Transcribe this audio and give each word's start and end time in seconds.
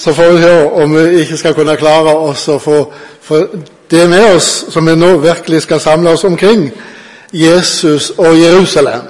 så 0.00 0.14
får 0.14 0.32
vi 0.32 0.42
se 0.42 0.52
om 0.82 0.96
vi 0.96 1.20
ikke 1.20 1.36
skal 1.36 1.54
kunne 1.54 1.76
klare 1.76 2.14
oss 2.16 2.46
å 2.48 2.56
få, 2.58 2.78
det 3.90 4.06
med 4.08 4.34
oss 4.34 4.48
som 4.72 4.86
vi 4.86 4.94
nå 4.96 5.16
virkelig 5.20 5.62
skal 5.62 5.80
samle 5.80 6.14
oss 6.16 6.24
omkring 6.24 6.70
Jesus 7.32 8.10
og 8.16 8.38
Jerusalem. 8.38 9.02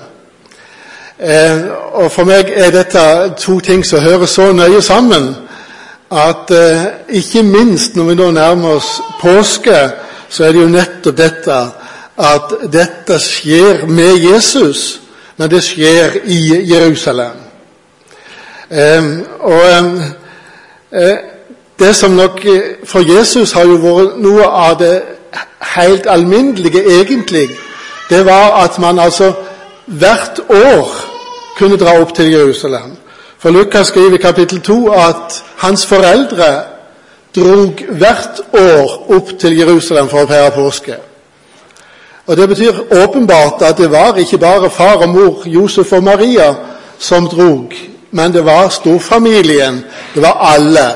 Eh, 1.20 1.58
og 1.92 2.10
For 2.12 2.26
meg 2.26 2.50
er 2.56 2.72
dette 2.74 3.04
to 3.38 3.60
ting 3.60 3.84
som 3.86 4.02
hører 4.02 4.26
så 4.26 4.52
nøye 4.52 4.82
sammen 4.82 5.34
at 6.10 6.50
eh, 6.50 6.86
ikke 7.08 7.42
minst 7.42 7.96
når 7.96 8.04
vi 8.04 8.14
nå 8.14 8.30
nærmer 8.30 8.80
oss 8.80 9.00
påske, 9.20 9.90
så 10.28 10.44
er 10.44 10.52
det 10.52 10.62
jo 10.62 10.72
nettopp 10.74 11.16
dette 11.16 11.58
at 12.18 12.54
dette 12.72 13.18
skjer 13.22 13.86
med 13.86 14.18
Jesus, 14.26 15.00
men 15.36 15.50
det 15.50 15.62
skjer 15.64 16.18
i 16.24 16.40
Jerusalem. 16.72 17.38
Eh, 18.70 19.06
og 19.40 19.62
eh, 19.70 20.10
Det 21.78 21.96
som 21.96 22.10
nok 22.10 22.40
for 22.84 23.00
Jesus 23.16 23.52
har 23.52 23.64
jo 23.64 23.78
vært 23.80 24.16
noe 24.20 24.44
av 24.44 24.78
det 24.78 25.02
helt 25.76 26.06
alminnelige, 26.06 26.82
egentlig, 27.00 27.48
det 28.10 28.24
var 28.26 28.64
at 28.64 28.78
man 28.78 28.98
altså 28.98 29.32
hvert 29.86 30.40
år 30.48 30.90
kunne 31.58 31.76
dra 31.76 32.00
opp 32.00 32.14
til 32.14 32.32
Jerusalem. 32.32 32.96
For 33.38 33.50
Lukas 33.50 33.86
skriver 33.86 34.18
i 34.18 34.22
kapittel 34.22 34.60
2 34.60 34.92
at 34.92 35.44
hans 35.56 35.86
foreldre 35.86 36.62
drog 37.36 37.72
hvert 37.88 38.40
år 38.52 39.06
opp 39.16 39.38
til 39.38 39.58
Jerusalem 39.58 40.08
for 40.08 40.24
å 40.24 40.28
feire 40.28 40.50
påske. 40.50 40.96
Og 42.26 42.36
Det 42.36 42.48
betyr 42.48 43.02
åpenbart 43.04 43.62
at 43.62 43.78
det 43.78 43.90
var 43.90 44.16
ikke 44.16 44.38
bare 44.38 44.70
far 44.70 44.96
og 45.02 45.08
mor, 45.08 45.42
Josef 45.46 45.92
og 45.92 46.02
Maria, 46.02 46.54
som 46.98 47.28
drog, 47.28 47.72
men 48.10 48.32
det 48.32 48.44
var 48.44 48.68
storfamilien. 48.68 49.84
Det 50.14 50.22
var 50.22 50.36
alle. 50.54 50.88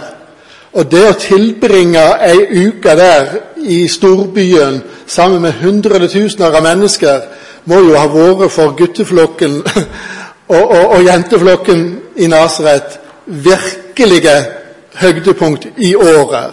Og 0.73 0.91
det 0.91 1.05
å 1.09 1.19
tilbringe 1.19 2.03
ei 2.27 2.67
uke 2.67 2.97
der 2.99 3.37
i 3.57 3.85
storbyen 3.89 4.83
sammen 5.07 5.43
med 5.43 5.61
hundretusener 5.63 6.51
av 6.51 6.65
mennesker 6.65 7.21
må 7.71 7.79
jo 7.81 7.95
ha 7.97 8.09
vært 8.11 8.53
for 8.53 8.75
gutteflokken 8.77 9.61
og, 10.55 10.65
og, 10.65 10.85
og 10.97 11.05
jenteflokken 11.07 11.87
i 12.17 12.27
Nasaret 12.27 12.99
virkelige 13.27 14.35
høydepunkt 14.95 15.67
i 15.77 15.95
året. 15.95 16.53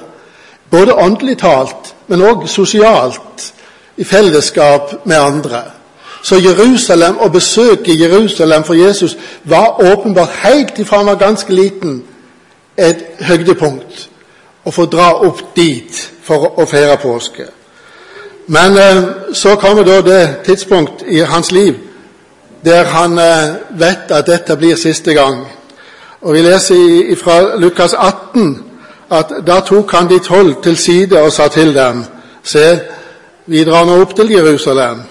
Både 0.72 0.96
åndelig 0.96 1.38
talt, 1.42 1.94
men 2.08 2.24
òg 2.24 2.46
sosialt 2.48 3.50
i 3.98 4.04
fellesskap 4.08 5.02
med 5.06 5.20
andre. 5.20 5.64
Så 6.24 6.36
Jerusalem 6.36 7.18
og 7.18 7.32
besøket 7.32 8.00
Jerusalem 8.00 8.64
for 8.64 8.74
Jesus 8.74 9.18
var 9.44 9.94
åpenbart 9.94 10.30
helt 10.30 10.80
ifra 10.80 10.98
han 10.98 11.06
var 11.06 11.16
ganske 11.16 11.54
liten 11.54 12.04
et 12.78 13.06
høydepunkt. 13.20 14.10
Å 14.66 14.72
få 14.72 14.86
dra 14.86 15.14
opp 15.26 15.42
dit 15.56 16.12
for 16.24 16.60
å 16.62 16.66
feire 16.70 16.98
påske. 17.02 17.48
Men 18.48 18.78
eh, 18.78 19.04
så 19.34 19.56
kommer 19.56 19.84
da 19.84 20.02
det 20.02 20.36
tidspunkt 20.46 21.04
i 21.08 21.20
hans 21.20 21.52
liv 21.52 21.76
der 22.66 22.84
han 22.84 23.18
eh, 23.20 23.56
vet 23.80 24.12
at 24.12 24.28
dette 24.28 24.58
blir 24.58 24.76
siste 24.76 25.14
gang. 25.14 25.46
Og 26.22 26.34
Vi 26.34 26.42
leser 26.42 27.16
fra 27.18 27.58
Lukas 27.58 27.94
18 27.94 28.64
at 29.12 29.34
da 29.48 29.60
tok 29.66 29.92
han 29.92 30.10
de 30.10 30.20
tolv 30.20 30.62
til 30.64 30.78
side 30.78 31.22
og 31.22 31.32
sa 31.32 31.48
til 31.48 31.76
dem:" 31.76 32.06
Se, 32.44 32.80
vi 33.46 33.64
drar 33.64 33.86
nå 33.86 34.02
opp 34.02 34.16
til 34.16 34.32
Jerusalem, 34.32 35.02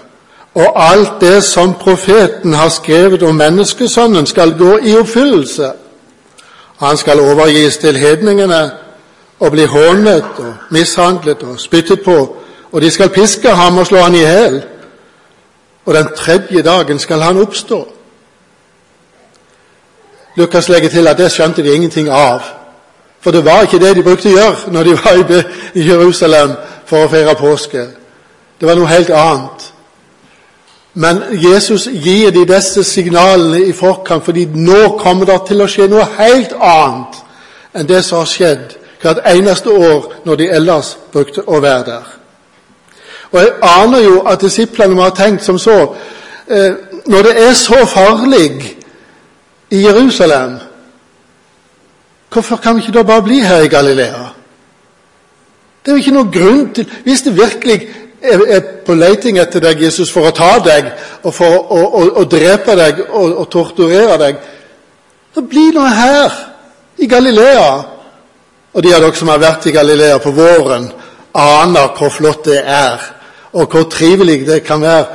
og 0.55 0.93
alt 0.93 1.21
det 1.21 1.45
som 1.45 1.75
profeten 1.75 2.53
har 2.53 2.69
skrevet 2.69 3.23
om 3.23 3.35
menneskesønnen, 3.35 4.27
skal 4.27 4.59
gå 4.59 4.79
i 4.83 4.97
oppfyllelse. 4.97 5.73
Han 6.79 6.97
skal 6.97 7.21
overgis 7.21 7.77
til 7.77 7.97
hedningene 7.97 8.71
og 9.41 9.51
bli 9.51 9.65
hånet 9.65 10.25
og 10.39 10.55
mishandlet 10.71 11.43
og 11.43 11.61
spyttet 11.61 12.01
på, 12.05 12.37
og 12.73 12.81
de 12.81 12.91
skal 12.91 13.09
piske 13.09 13.51
ham 13.51 13.79
og 13.79 13.87
slå 13.87 13.99
ham 13.99 14.15
i 14.15 14.19
hjel. 14.19 14.63
Og 15.85 15.95
den 15.95 16.09
tredje 16.17 16.63
dagen 16.63 16.99
skal 16.99 17.21
han 17.21 17.43
oppstå. 17.43 17.89
Lukas 20.37 20.69
legger 20.69 20.89
til 20.89 21.09
at 21.09 21.19
det 21.19 21.33
skjønte 21.33 21.63
de 21.63 21.75
ingenting 21.75 22.09
av. 22.09 22.41
For 23.21 23.31
det 23.31 23.45
var 23.45 23.63
ikke 23.63 23.79
det 23.79 23.97
de 23.97 24.03
brukte 24.03 24.29
å 24.31 24.33
gjøre 24.33 24.73
når 24.73 24.85
de 24.85 24.93
var 24.97 25.43
i 25.75 25.89
Jerusalem 25.89 26.53
for 26.87 27.05
å 27.05 27.11
feire 27.13 27.35
påske. 27.37 27.83
Det 28.61 28.69
var 28.69 28.79
noe 28.79 28.89
helt 28.89 29.11
annet. 29.11 29.60
Men 30.95 31.23
Jesus 31.33 31.87
gir 31.87 32.31
de 32.31 32.45
disse 32.55 32.85
signalene 32.85 33.63
i 33.67 33.73
forkant, 33.73 34.25
fordi 34.25 34.45
nå 34.45 34.97
kommer 34.99 35.27
det 35.27 35.41
til 35.47 35.63
å 35.63 35.69
skje 35.71 35.87
noe 35.91 36.07
helt 36.19 36.55
annet 36.59 37.21
enn 37.75 37.87
det 37.87 38.03
som 38.03 38.19
har 38.19 38.31
skjedd 38.31 38.73
hvert 39.01 39.21
eneste 39.31 39.71
år 39.71 40.09
når 40.27 40.41
de 40.41 40.49
ellers 40.51 40.97
brukte 41.13 41.45
å 41.47 41.61
være 41.63 41.85
der. 41.87 42.09
Og 43.31 43.41
Jeg 43.41 43.53
aner 43.63 44.03
jo 44.03 44.17
at 44.27 44.43
disiplene 44.43 44.95
må 44.95 45.07
ha 45.07 45.15
tenkt 45.15 45.45
som 45.45 45.59
så 45.59 45.95
eh, 46.51 46.73
Når 47.07 47.23
det 47.23 47.35
er 47.39 47.53
så 47.55 47.87
farlig 47.87 48.77
i 49.71 49.83
Jerusalem, 49.83 50.59
hvorfor 52.33 52.57
kan 52.57 52.77
vi 52.77 52.83
ikke 52.83 52.99
da 52.99 53.03
bare 53.03 53.23
bli 53.23 53.39
her 53.41 53.63
i 53.63 53.69
Galilea? 53.69 54.27
Det 55.81 55.93
er 55.93 55.97
jo 55.97 56.03
ikke 56.03 56.15
noen 56.15 56.33
grunn 56.33 56.75
til 56.75 56.91
Hvis 57.05 57.23
det 57.23 57.37
virkelig 57.37 57.89
er 58.21 58.61
på 58.85 58.95
leiting 58.95 59.39
etter 59.41 59.63
deg, 59.65 59.81
Jesus, 59.87 60.11
for 60.13 60.29
å 60.29 60.35
ta 60.37 60.59
deg 60.65 60.91
og 61.25 61.35
for 61.35 61.57
å, 61.57 61.79
å, 61.81 62.03
å 62.21 62.25
drepe 62.29 62.77
deg 62.77 63.01
og, 63.07 63.31
og, 63.31 63.47
torturere 63.53 64.19
deg, 64.21 64.43
så 65.35 65.45
bli 65.47 65.71
nå 65.73 65.87
her, 65.87 66.37
i 67.01 67.09
Galilea. 67.09 67.71
Og 68.75 68.85
de 68.85 68.93
av 68.95 69.03
dere 69.03 69.17
som 69.17 69.31
har 69.33 69.41
vært 69.41 69.71
i 69.71 69.75
Galilea 69.75 70.19
på 70.21 70.35
våren, 70.37 70.91
aner 71.33 71.93
hvor 71.97 72.13
flott 72.13 72.45
det 72.51 72.61
er, 72.61 73.01
og 73.57 73.71
hvor 73.71 73.89
trivelig 73.91 74.43
det 74.47 74.61
kan 74.67 74.83
være 74.83 75.07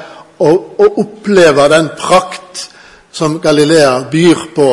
å, 0.43 0.51
å 0.51 0.89
oppleve 1.03 1.67
den 1.71 1.91
prakt 1.99 2.65
som 3.15 3.37
Galilea 3.43 3.99
byr 4.11 4.47
på 4.55 4.69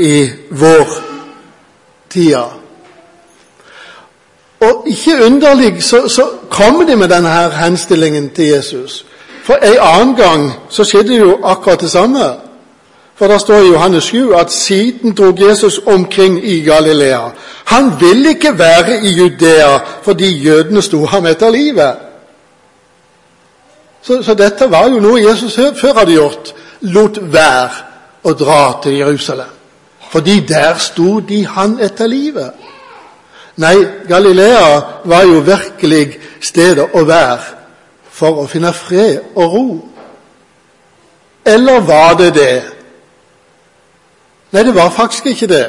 i 0.00 0.14
vår 0.56 0.98
tida. 2.12 2.46
Og 4.62 4.84
ikke 4.86 5.24
underlig 5.24 5.82
så, 5.82 6.08
så 6.08 6.28
kommer 6.50 6.86
de 6.86 6.96
med 6.96 7.08
denne 7.08 7.28
her 7.28 7.50
henstillingen 7.50 8.30
til 8.30 8.44
Jesus. 8.44 9.06
For 9.44 9.54
en 9.54 9.78
annen 9.80 10.16
gang 10.16 10.52
så 10.70 10.84
skjedde 10.84 11.16
jo 11.16 11.38
akkurat 11.44 11.80
det 11.80 11.90
samme. 11.90 12.24
For 13.14 13.28
da 13.28 13.38
står 13.38 13.54
i 13.54 13.72
Johannes 13.72 14.04
7 14.04 14.32
at 14.32 14.52
siden 14.52 15.12
drog 15.12 15.40
Jesus 15.40 15.80
omkring 15.86 16.44
i 16.44 16.60
Galilea. 16.60 17.20
Han 17.64 17.92
ville 18.00 18.28
ikke 18.28 18.58
være 18.58 19.00
i 19.02 19.08
Judea 19.08 19.78
fordi 20.02 20.42
jødene 20.42 20.82
sto 20.82 21.06
ham 21.06 21.26
etter 21.26 21.50
livet. 21.50 21.94
Så, 24.02 24.22
så 24.22 24.34
dette 24.34 24.70
var 24.70 24.88
jo 24.88 25.00
noe 25.00 25.22
Jesus 25.22 25.54
før 25.54 25.98
hadde 25.98 26.12
gjort. 26.12 26.54
Lot 26.80 27.18
være 27.32 27.70
å 28.24 28.32
dra 28.32 28.80
til 28.82 28.96
Jerusalem. 28.98 29.50
Fordi 30.10 30.40
der 30.40 30.74
sto 30.78 31.20
de 31.20 31.46
han 31.46 31.78
etter 31.80 32.06
livet. 32.06 32.50
Nei, 33.56 33.76
Galilea 34.08 34.80
var 35.04 35.22
jo 35.22 35.40
virkelig 35.44 36.18
stedet 36.40 36.94
å 36.94 37.04
være 37.04 37.38
for 38.12 38.42
å 38.42 38.46
finne 38.48 38.72
fred 38.72 39.34
og 39.34 39.54
ro. 39.54 39.66
Eller 41.44 41.80
var 41.80 42.14
det 42.18 42.34
det? 42.34 42.62
Nei, 44.52 44.62
det 44.62 44.74
var 44.74 44.90
faktisk 44.90 45.26
ikke 45.26 45.46
det. 45.46 45.66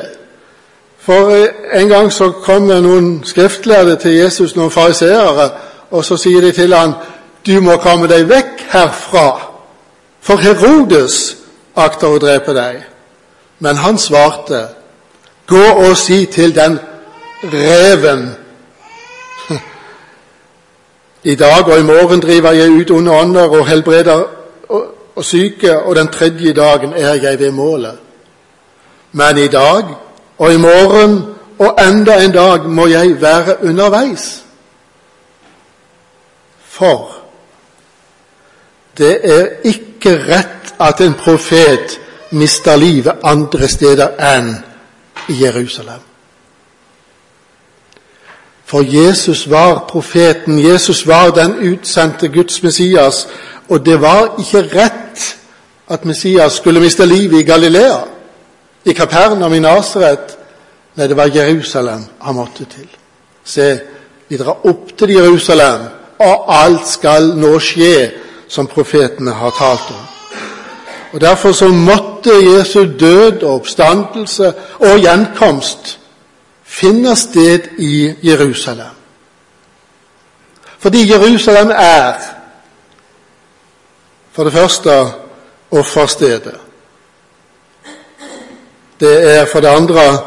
For 1.04 1.32
eh, 1.36 1.80
en 1.82 1.90
gang 1.90 2.12
så 2.12 2.30
kom 2.32 2.68
det 2.68 2.80
noen 2.84 3.24
skriftlærde 3.28 3.96
til 4.00 4.16
Jesus, 4.16 4.56
noen 4.56 4.72
fariseere, 4.72 5.50
og 5.92 6.06
så 6.06 6.18
sier 6.18 6.42
de 6.42 6.52
til 6.52 6.74
han, 6.74 6.94
'Du 7.46 7.60
må 7.60 7.76
komme 7.78 8.08
deg 8.08 8.30
vekk 8.30 8.62
herfra, 8.72 9.50
for 10.22 10.40
Herodes 10.40 11.36
akter 11.76 12.08
å 12.08 12.20
drepe 12.20 12.54
deg.' 12.54 12.84
Men 13.60 13.76
han 13.76 13.98
svarte, 13.98 14.68
'Gå 15.48 15.66
og 15.88 15.98
si 15.98 16.26
til 16.26 16.56
den 16.56 16.80
reven. 17.44 18.35
I 21.23 21.35
dag 21.35 21.67
og 21.67 21.79
i 21.79 21.84
morgen 21.84 22.22
driver 22.22 22.52
jeg 22.52 22.72
ut 22.72 22.91
onde 22.91 23.12
ånder 23.12 23.47
og 23.47 23.67
helbreder 23.67 24.23
og, 24.70 24.85
og 25.16 25.26
syke, 25.26 25.79
og 25.79 25.96
den 25.96 26.08
tredje 26.08 26.53
dagen 26.53 26.94
er 26.94 27.14
jeg 27.14 27.40
ved 27.40 27.52
målet. 27.52 27.97
Men 29.12 29.38
i 29.38 29.47
dag 29.47 29.84
og 30.38 30.53
i 30.53 30.58
morgen 30.58 31.26
og 31.59 31.78
enda 31.90 32.23
en 32.26 32.32
dag 32.32 32.66
må 32.66 32.88
jeg 32.88 33.22
være 33.22 33.64
underveis. 33.64 34.44
For 36.59 37.12
det 38.97 39.20
er 39.23 39.47
ikke 39.64 40.17
rett 40.28 40.73
at 40.79 41.02
en 41.02 41.14
profet 41.14 42.00
mister 42.32 42.76
livet 42.76 43.22
andre 43.23 43.67
steder 43.67 44.17
enn 44.35 44.56
i 45.29 45.44
Jerusalem. 45.44 46.13
For 48.73 48.81
Jesus 48.81 49.49
var 49.49 49.85
profeten, 49.90 50.59
Jesus 50.59 51.08
var 51.08 51.29
den 51.29 51.73
utsendte 51.73 52.28
Guds 52.28 52.64
Messias, 52.64 53.28
og 53.70 53.85
det 53.85 54.02
var 54.02 54.34
ikke 54.40 54.61
rett 54.61 55.37
at 55.90 56.05
Messias 56.05 56.53
skulle 56.53 56.79
miste 56.81 57.05
livet 57.05 57.40
i 57.40 57.43
Galilea, 57.43 57.99
i 58.85 58.93
Kapernaum 58.93 59.53
i 59.53 59.59
Nasaret, 59.59 60.37
Nei, 60.96 61.08
det 61.08 61.17
var 61.17 61.29
Jerusalem 61.35 62.02
han 62.22 62.35
måtte 62.35 62.66
til. 62.66 62.90
Se, 63.46 63.79
vi 64.29 64.37
drar 64.37 64.66
opp 64.66 64.97
til 64.97 65.14
Jerusalem, 65.19 65.87
og 66.19 66.49
alt 66.49 66.87
skal 66.87 67.31
nå 67.37 67.55
skje 67.61 67.96
som 68.49 68.67
profetene 68.67 69.37
har 69.37 69.53
talt 69.58 69.90
om. 69.93 70.05
Og 71.14 71.22
Derfor 71.22 71.52
så 71.52 71.67
måtte 71.67 72.34
Jesu 72.41 72.87
død 72.99 73.43
og 73.43 73.53
oppstandelse 73.53 74.53
og 74.79 74.99
gjenkomst 74.99 75.99
finne 76.73 77.16
sted 77.16 77.59
i 77.78 78.14
Jerusalem. 78.23 78.96
Fordi 80.79 81.11
Jerusalem 81.11 81.72
er 81.75 82.14
for 84.31 84.43
det 84.43 84.53
første 84.53 85.05
offerstedet. 85.72 86.55
Det 88.99 89.37
er 89.37 89.46
for 89.46 89.59
det 89.59 89.67
andre 89.67 90.20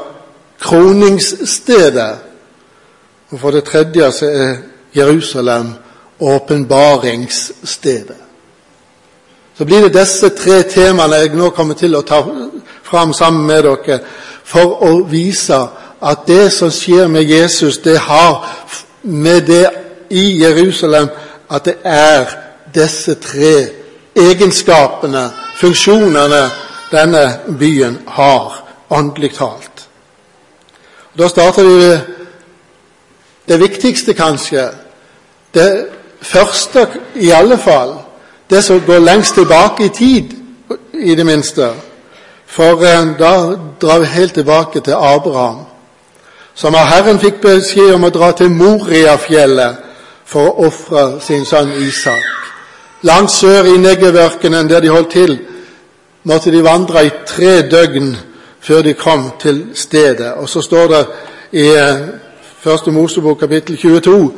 kroningsstedet. 0.60 2.18
Og 3.30 3.40
for 3.40 3.50
det 3.50 3.64
tredje 3.64 4.12
så 4.12 4.26
er 4.26 4.56
Jerusalem 4.96 5.74
åpenbaringsstedet. 6.20 8.16
Så 9.58 9.64
blir 9.64 9.80
det 9.80 9.94
disse 10.00 10.28
tre 10.28 10.62
temaene 10.62 11.16
jeg 11.16 11.34
nå 11.34 11.50
kommer 11.50 11.74
til 11.74 11.96
å 11.96 12.02
ta 12.02 12.22
fram 12.84 13.12
sammen 13.12 13.46
med 13.46 13.62
dere 13.64 13.98
for 14.44 14.82
å 14.84 15.04
vise 15.08 15.58
at 16.02 16.18
det 16.26 16.52
som 16.52 16.70
skjer 16.70 17.08
med 17.08 17.22
Jesus, 17.22 17.78
det 17.78 17.98
har 17.98 18.48
med 19.02 19.40
det 19.40 19.70
i 20.10 20.42
Jerusalem 20.42 21.08
at 21.50 21.64
det 21.64 21.74
er 21.84 22.24
disse 22.74 23.14
tre 23.14 23.66
egenskapene, 24.16 25.30
funksjonene, 25.56 26.50
denne 26.90 27.38
byen 27.58 27.98
har, 28.08 28.62
åndelig 28.90 29.34
talt. 29.34 29.88
Da 31.18 31.28
starter 31.28 31.62
vi 31.62 31.74
med 31.74 32.00
det 33.48 33.60
viktigste, 33.60 34.14
kanskje. 34.14 34.68
Det 35.54 35.86
første, 36.22 36.88
i 37.14 37.30
alle 37.30 37.58
fall. 37.58 37.94
Det 38.50 38.64
som 38.64 38.80
går 38.80 38.98
lengst 38.98 39.34
tilbake 39.34 39.84
i 39.84 39.88
tid, 39.88 40.30
i 40.92 41.14
det 41.14 41.26
minste. 41.26 41.70
For 42.46 42.84
eh, 42.84 43.18
da 43.18 43.32
drar 43.80 43.98
vi 43.98 44.04
helt 44.04 44.34
tilbake 44.34 44.80
til 44.80 44.92
Abraham, 44.92 45.56
som 46.56 46.74
av 46.74 46.88
Herren 46.88 47.20
fikk 47.20 47.42
beskjed 47.42 47.92
om 47.94 48.06
å 48.08 48.12
dra 48.14 48.30
til 48.32 48.48
Moriafjellet 48.50 49.82
for 50.26 50.48
å 50.48 50.66
ofre 50.70 51.20
sin 51.20 51.44
sønn 51.44 51.74
Isak. 51.84 52.24
Langt 53.04 53.30
sør 53.30 53.68
i 53.68 53.76
Negev-ørkenen, 53.78 54.68
der 54.68 54.80
de 54.80 54.90
holdt 54.90 55.12
til, 55.12 55.36
måtte 56.24 56.50
de 56.50 56.64
vandre 56.64 57.04
i 57.06 57.12
tre 57.28 57.60
døgn 57.70 58.14
før 58.60 58.82
de 58.82 58.94
kom 58.98 59.28
til 59.38 59.66
stedet. 59.74 60.32
Og 60.40 60.48
så 60.48 60.62
står 60.64 60.88
det 60.94 61.02
i 61.52 61.66
eh, 61.76 62.06
Første 62.66 62.90
Mosebok 62.90 63.38
kapittel 63.38 63.76
22 63.78 64.32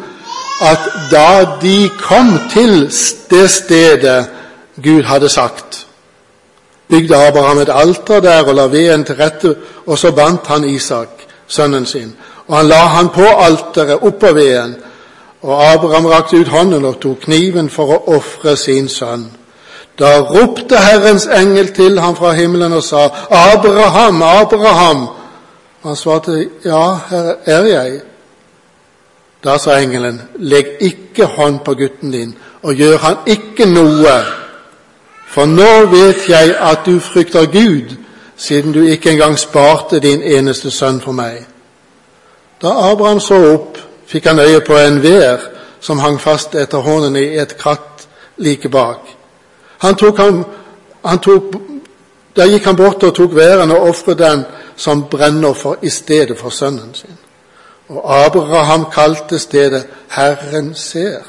at 0.61 0.79
da 1.11 1.57
de 1.63 1.89
kom 2.03 2.35
til 2.53 2.91
det 3.31 3.51
stedet 3.51 4.27
Gud 4.83 5.03
hadde 5.03 5.29
sagt, 5.29 5.87
bygde 6.89 7.17
Abraham 7.17 7.59
et 7.59 7.73
alter 7.73 8.21
der 8.21 8.43
og 8.45 8.55
la 8.55 8.67
veden 8.67 9.05
til 9.05 9.17
rette, 9.17 9.55
og 9.87 9.99
så 9.99 10.13
bandt 10.13 10.47
han 10.47 10.65
Isak, 10.65 11.18
sønnen 11.49 11.87
sin. 11.87 12.17
Og 12.47 12.57
han 12.57 12.69
la 12.69 12.77
han 12.87 13.09
på 13.09 13.25
alteret 13.25 13.99
oppå 14.03 14.33
veden, 14.33 14.77
og 15.43 15.73
Abraham 15.73 16.07
rakte 16.07 16.37
ut 16.37 16.49
hånden 16.49 16.85
og 16.85 17.01
tok 17.01 17.21
kniven 17.27 17.71
for 17.71 17.95
å 17.95 18.17
ofre 18.17 18.57
sin 18.57 18.89
sønn. 18.89 19.29
Da 19.99 20.19
ropte 20.23 20.79
Herrens 20.79 21.27
engel 21.27 21.73
til 21.75 22.01
ham 22.01 22.17
fra 22.17 22.33
himmelen 22.33 22.73
og 22.73 22.83
sa, 22.83 23.07
'Abraham, 23.07 24.23
Abraham!' 24.23 25.09
Han 25.83 25.97
svarte, 25.97 26.49
'Ja, 26.65 26.99
her 27.11 27.35
er 27.47 27.65
jeg.' 27.65 28.01
Da 29.45 29.59
sa 29.59 29.79
engelen, 29.79 30.23
'Legg 30.39 30.67
ikke 30.81 31.27
hånd 31.27 31.59
på 31.65 31.75
gutten 31.75 32.13
din, 32.13 32.35
og 32.63 32.75
gjør 32.75 32.99
han 32.99 33.17
ikke 33.27 33.67
noe.' 33.67 34.23
For 35.29 35.47
nå 35.47 35.87
vet 35.87 36.29
jeg 36.29 36.57
at 36.61 36.79
du 36.87 37.01
frykter 37.01 37.47
Gud, 37.47 37.97
siden 38.39 38.73
du 38.73 38.83
ikke 38.83 39.11
engang 39.11 39.39
sparte 39.39 39.99
din 40.01 40.23
eneste 40.23 40.71
sønn 40.71 41.01
for 41.01 41.13
meg. 41.13 41.47
Da 42.63 42.71
Abraham 42.91 43.21
så 43.21 43.39
opp, 43.53 43.79
fikk 44.07 44.27
han 44.27 44.39
øye 44.39 44.61
på 44.61 44.77
en 44.79 45.03
vær 45.03 45.43
som 45.81 45.99
hang 45.99 46.21
fast 46.21 46.55
etter 46.55 46.79
hånden 46.79 47.17
i 47.17 47.39
et 47.39 47.57
kratt 47.59 48.07
like 48.37 48.69
bak. 48.69 49.01
Han 49.79 49.95
tok 49.95 50.19
ham, 50.19 50.45
han 51.05 51.19
tok, 51.19 51.55
da 52.37 52.47
gikk 52.47 52.65
han 52.67 52.77
bort 52.77 53.03
og 53.03 53.15
tok 53.15 53.35
væren 53.35 53.71
og 53.71 53.89
ofret 53.91 54.19
den 54.19 54.45
som 54.77 55.05
brennoffer 55.11 55.83
i 55.83 55.91
stedet 55.91 56.39
for 56.39 56.51
sønnen 56.51 56.95
sin. 56.95 57.19
Og 57.89 58.03
Abraham 58.25 58.87
kalte 58.93 59.39
stedet 59.39 59.87
Herren 60.09 60.75
ser. 60.75 61.23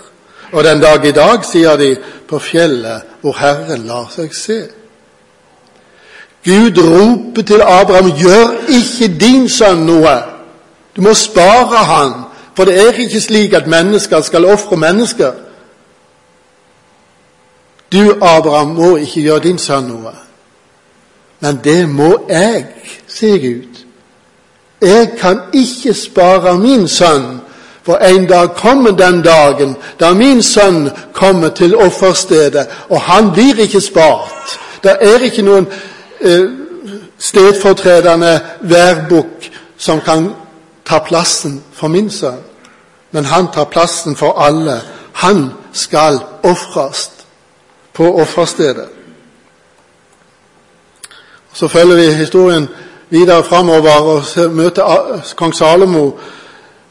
Og 0.51 0.63
den 0.63 0.81
dag 0.81 1.06
i 1.06 1.11
dag, 1.11 1.45
sier 1.45 1.77
de, 1.77 1.95
på 2.27 2.39
fjellet 2.39 3.21
hvor 3.21 3.38
Herren 3.38 3.85
lar 3.88 4.09
seg 4.13 4.33
se. 4.35 4.59
Gud 6.45 6.77
roper 6.77 7.41
til 7.41 7.62
Abraham, 7.62 8.12
gjør 8.12 8.68
ikke 8.69 9.19
din 9.19 9.50
sønn 9.50 9.86
noe. 9.86 10.15
Du 10.95 11.01
må 11.01 11.13
spare 11.13 11.83
han, 11.86 12.13
for 12.56 12.65
det 12.65 12.80
er 12.80 13.01
ikke 13.03 13.21
slik 13.21 13.53
at 13.53 13.68
mennesker 13.68 14.21
skal 14.21 14.45
ofre 14.45 14.77
mennesker. 14.77 15.31
Du, 17.91 18.15
Abraham, 18.21 18.68
må 18.68 18.95
ikke 18.95 19.21
gjøre 19.21 19.44
din 19.44 19.57
sønn 19.57 19.88
noe. 19.91 20.15
Men 21.39 21.59
det 21.63 21.89
må 21.89 22.15
jeg, 22.30 22.65
sier 23.07 23.38
Gud. 23.39 23.83
Jeg 24.81 25.12
kan 25.19 25.39
ikke 25.53 25.94
spare 25.94 26.57
min 26.59 26.88
sønn, 26.88 27.39
for 27.83 27.95
en 27.95 28.25
dag 28.27 28.50
kommer 28.56 28.92
den 28.92 29.21
dagen 29.21 29.75
da 30.00 30.13
min 30.13 30.44
sønn 30.44 30.89
kommer 31.13 31.50
til 31.50 31.75
offerstedet, 31.75 32.68
og 32.89 33.01
han 33.01 33.31
blir 33.31 33.59
ikke 33.59 33.81
spart. 33.81 34.59
Det 34.83 34.95
er 35.01 35.24
ikke 35.24 35.42
noen 35.42 35.68
stedfortredende 37.18 38.39
værbukk 38.62 39.51
som 39.77 40.01
kan 40.01 40.36
ta 40.86 41.00
plassen 41.00 41.63
for 41.74 41.88
min 41.88 42.10
sønn. 42.10 42.44
Men 43.12 43.25
han 43.25 43.48
tar 43.54 43.63
plassen 43.63 44.16
for 44.16 44.39
alle. 44.42 44.81
Han 45.13 45.51
skal 45.74 46.19
ofres 46.44 47.12
på 47.94 48.21
offerstedet. 48.21 48.89
Så 51.54 51.68
følger 51.68 51.95
vi 51.95 52.13
historien 52.13 52.68
videre 53.10 53.44
framover 53.44 53.92
og 53.92 54.51
møter 54.51 55.21
kong 55.36 55.56
Salomo, 55.56 56.12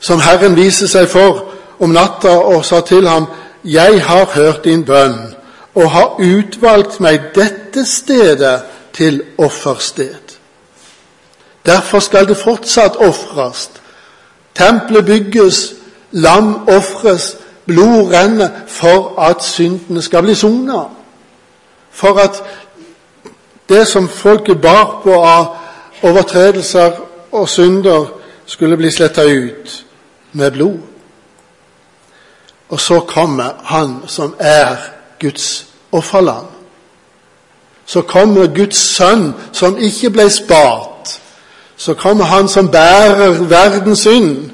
som 0.00 0.20
Herren 0.20 0.56
viser 0.56 0.86
seg 0.86 1.08
for 1.08 1.44
om 1.78 1.90
natta 1.90 2.38
og 2.38 2.64
sa 2.64 2.80
til 2.80 3.08
ham:" 3.08 3.26
Jeg 3.64 4.04
har 4.04 4.24
hørt 4.24 4.64
din 4.64 4.84
bønn 4.84 5.34
og 5.74 5.90
har 5.90 6.16
utvalgt 6.18 7.00
meg 7.00 7.20
dette 7.34 7.84
stedet 7.84 8.60
til 8.98 9.22
offersted. 9.38 10.14
Derfor 11.66 11.98
skal 11.98 12.28
det 12.28 12.36
fortsatt 12.36 12.96
ofres. 12.96 13.70
Tempelet 14.54 15.06
bygges, 15.06 15.74
lam 16.10 16.68
ofres, 16.68 17.36
blod 17.66 18.12
renner 18.12 18.48
for 18.66 19.20
at 19.20 19.44
syndene 19.44 20.02
skal 20.02 20.22
bli 20.22 20.34
sona. 20.34 20.82
For 21.90 22.18
at 22.18 22.42
det 23.68 23.86
som 23.86 24.08
folket 24.08 24.60
bar 24.60 25.00
på 25.02 25.22
av 25.22 25.56
overtredelser 26.02 26.92
og 27.32 27.48
synder, 27.48 28.06
skulle 28.46 28.76
bli 28.76 28.90
sletta 28.90 29.22
ut 29.24 29.84
med 30.32 30.50
blod. 30.50 30.78
Og 32.68 32.80
så 32.80 33.00
kommer 33.00 33.50
Han 33.64 34.02
som 34.06 34.34
er 34.38 34.76
Guds 35.20 35.66
offerland. 35.92 36.57
Så 37.88 38.02
kommer 38.04 38.46
Guds 38.52 38.78
sønn, 38.96 39.32
som 39.52 39.78
ikke 39.80 40.10
ble 40.12 40.28
spart. 40.30 41.14
Så 41.76 41.94
kommer 41.94 42.24
Han 42.24 42.48
som 42.48 42.68
bærer 42.68 43.48
verdens 43.48 43.98
synd. 43.98 44.50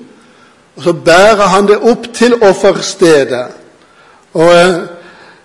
Og 0.77 0.83
så 0.83 0.93
bærer 0.93 1.47
Han 1.47 1.67
det 1.69 1.79
opp 1.79 2.07
til 2.15 2.35
offerstedet. 2.43 3.47
Og 4.35 4.55
eh, 4.55 4.75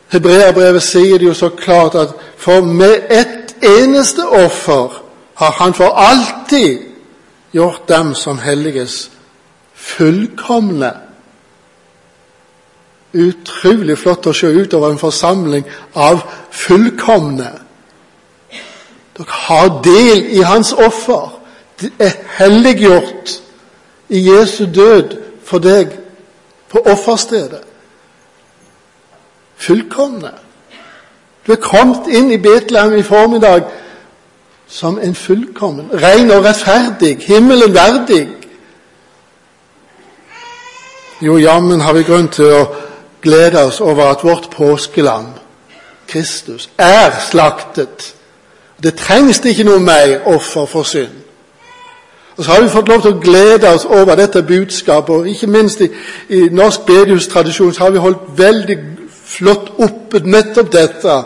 Hebreabrevet 0.09 0.83
sier 0.83 1.17
det 1.17 1.27
jo 1.27 1.33
så 1.33 1.49
klart 1.49 1.95
at 1.95 2.13
for 2.37 2.61
med 2.61 3.09
ett 3.09 3.55
eneste 3.63 4.25
offer 4.25 5.03
har 5.35 5.51
Han 5.51 5.73
for 5.73 5.85
alltid 5.85 6.79
gjort 7.51 7.89
dem 7.89 8.15
som 8.15 8.39
helliges, 8.39 9.11
fullkomne. 9.73 10.93
Utrolig 13.13 13.97
flott 13.97 14.27
å 14.27 14.33
se 14.33 14.47
utover 14.47 14.91
en 14.91 15.01
forsamling 15.01 15.63
av 15.95 16.19
fullkomne. 16.51 17.49
Dere 19.19 19.27
har 19.27 19.81
del 19.83 20.25
i 20.31 20.41
hans 20.41 20.73
offer. 20.73 21.41
Det 21.81 21.91
er 21.99 22.11
helliggjort 22.37 23.41
i 24.09 24.21
Jesu 24.31 24.65
død 24.75 25.17
for 25.43 25.59
deg 25.59 25.91
på 26.69 26.79
offerstedet. 26.85 27.61
Fullkomne. 29.57 30.31
Du 31.47 31.51
er 31.51 31.59
kommet 31.59 32.07
inn 32.07 32.31
i 32.31 32.37
Betlehem 32.39 32.95
i 32.95 33.03
formiddag 33.03 33.67
som 34.67 34.99
en 35.01 35.15
fullkommen, 35.15 35.89
ren 35.93 36.31
og 36.31 36.45
rettferdig, 36.45 37.17
himmelen 37.25 37.73
verdig. 37.73 38.27
Jo, 41.21 41.37
jammen 41.37 41.81
har 41.81 41.93
vi 41.93 42.05
grunn 42.07 42.29
til 42.31 42.53
å 42.53 42.61
glede 43.21 43.65
oss 43.65 43.81
over 43.81 44.13
at 44.13 44.23
vårt 44.23 44.47
påskelam, 44.53 45.33
Kristus, 46.07 46.69
er 46.77 47.19
slaktet. 47.31 48.13
Det 48.83 48.95
trengs 48.95 49.41
ikke 49.45 49.63
noe 49.67 49.79
mer 49.79 50.19
offer 50.25 50.65
for 50.65 50.83
synd. 50.83 51.15
Og 52.37 52.45
så 52.45 52.51
har 52.51 52.61
vi 52.61 52.69
fått 52.71 52.87
lov 52.87 53.01
til 53.01 53.11
å 53.11 53.19
glede 53.19 53.67
oss 53.67 53.85
over 53.85 54.15
dette 54.15 54.43
budskapet. 54.43 55.15
og 55.15 55.27
Ikke 55.27 55.47
minst 55.47 55.81
i, 55.81 55.89
i 56.29 56.47
norsk 56.51 56.85
bedehustradisjon 56.87 57.75
har 57.79 57.91
vi 57.91 57.99
holdt 57.99 58.29
veldig 58.37 58.77
flott 59.25 59.73
oppe 59.77 60.21
nettopp 60.23 60.71
dette 60.71 61.17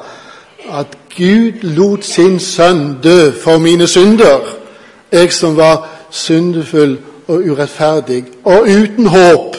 at 0.73 0.97
Gud 1.13 1.61
lot 1.77 2.05
sin 2.05 2.39
sønn 2.39 2.97
dø 3.03 3.31
for 3.43 3.61
mine 3.61 3.87
synder. 3.87 4.41
Jeg 5.11 5.31
som 5.31 5.57
var 5.57 5.85
syndefull 6.09 6.97
og 7.27 7.45
urettferdig 7.45 8.23
og 8.43 8.65
uten 8.67 9.05
håp 9.07 9.57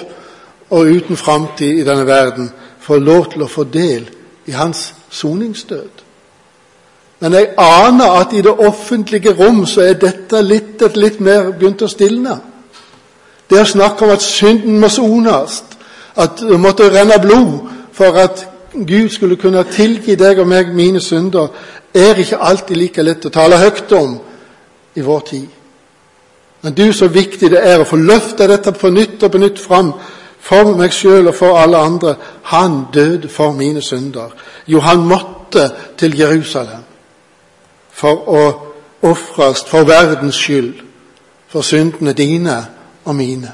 og 0.71 0.91
uten 0.91 1.17
framtid 1.17 1.79
i 1.79 1.85
denne 1.87 2.07
verden, 2.07 2.51
får 2.81 2.99
lov 2.99 3.31
til 3.33 3.43
å 3.43 3.49
få 3.49 3.65
del 3.65 4.09
i 4.47 4.51
hans 4.51 4.95
soningsdød. 5.11 5.94
Men 7.25 7.33
jeg 7.33 7.55
aner 7.57 8.19
at 8.21 8.33
i 8.37 8.43
det 8.45 8.53
offentlige 8.53 9.33
rom 9.33 9.63
så 9.67 9.81
er 9.81 9.95
dette 9.97 10.43
litt, 10.45 10.83
litt 10.93 11.23
mer 11.25 11.55
begynt 11.57 11.81
å 11.81 11.89
stilne. 11.89 12.35
Det 13.49 13.57
er 13.57 13.71
snakk 13.71 14.03
om 14.05 14.13
at 14.13 14.21
synden 14.21 14.77
må 14.83 14.91
sones, 14.93 15.63
at 16.21 16.45
det 16.45 16.61
måtte 16.61 16.91
renne 16.93 17.17
blod 17.23 17.73
for 17.97 18.21
at 18.21 18.45
Gud 18.75 19.09
skulle 19.09 19.41
kunne 19.41 19.65
tilgi 19.73 20.19
deg 20.21 20.45
og 20.45 20.53
meg 20.53 20.77
mine 20.77 21.01
synder, 21.01 21.49
er 21.95 22.21
ikke 22.21 22.45
alltid 22.45 22.77
like 22.77 23.09
lett 23.09 23.25
å 23.25 23.33
tale 23.33 23.63
høyt 23.63 23.97
om 23.97 24.17
i 24.93 25.09
vår 25.09 25.27
tid. 25.33 25.51
Men 26.61 26.77
du, 26.77 26.91
så 26.93 27.09
viktig 27.09 27.55
det 27.57 27.65
er 27.65 27.81
å 27.81 27.89
få 27.89 28.05
løfta 28.05 28.53
dette 28.53 28.77
på 28.77 28.93
nytt 28.93 29.25
og 29.25 29.33
på 29.33 29.41
nytt 29.41 29.65
fram 29.65 29.95
for 30.45 30.77
meg 30.77 30.93
sjøl 30.93 31.33
og 31.33 31.41
for 31.41 31.57
alle 31.57 31.81
andre. 31.89 32.19
Han 32.53 32.83
døde 32.93 33.33
for 33.33 33.57
mine 33.57 33.81
synder. 33.81 34.37
Jo, 34.69 34.85
han 34.85 35.09
måtte 35.09 35.71
til 35.97 36.21
Jerusalem 36.21 36.91
for 37.95 38.29
å 38.29 38.45
ofres 39.05 39.65
for 39.69 39.85
verdens 39.85 40.35
skyld, 40.35 40.75
for 41.49 41.63
syndene 41.63 42.13
dine 42.13 42.57
og 43.05 43.15
mine. 43.17 43.53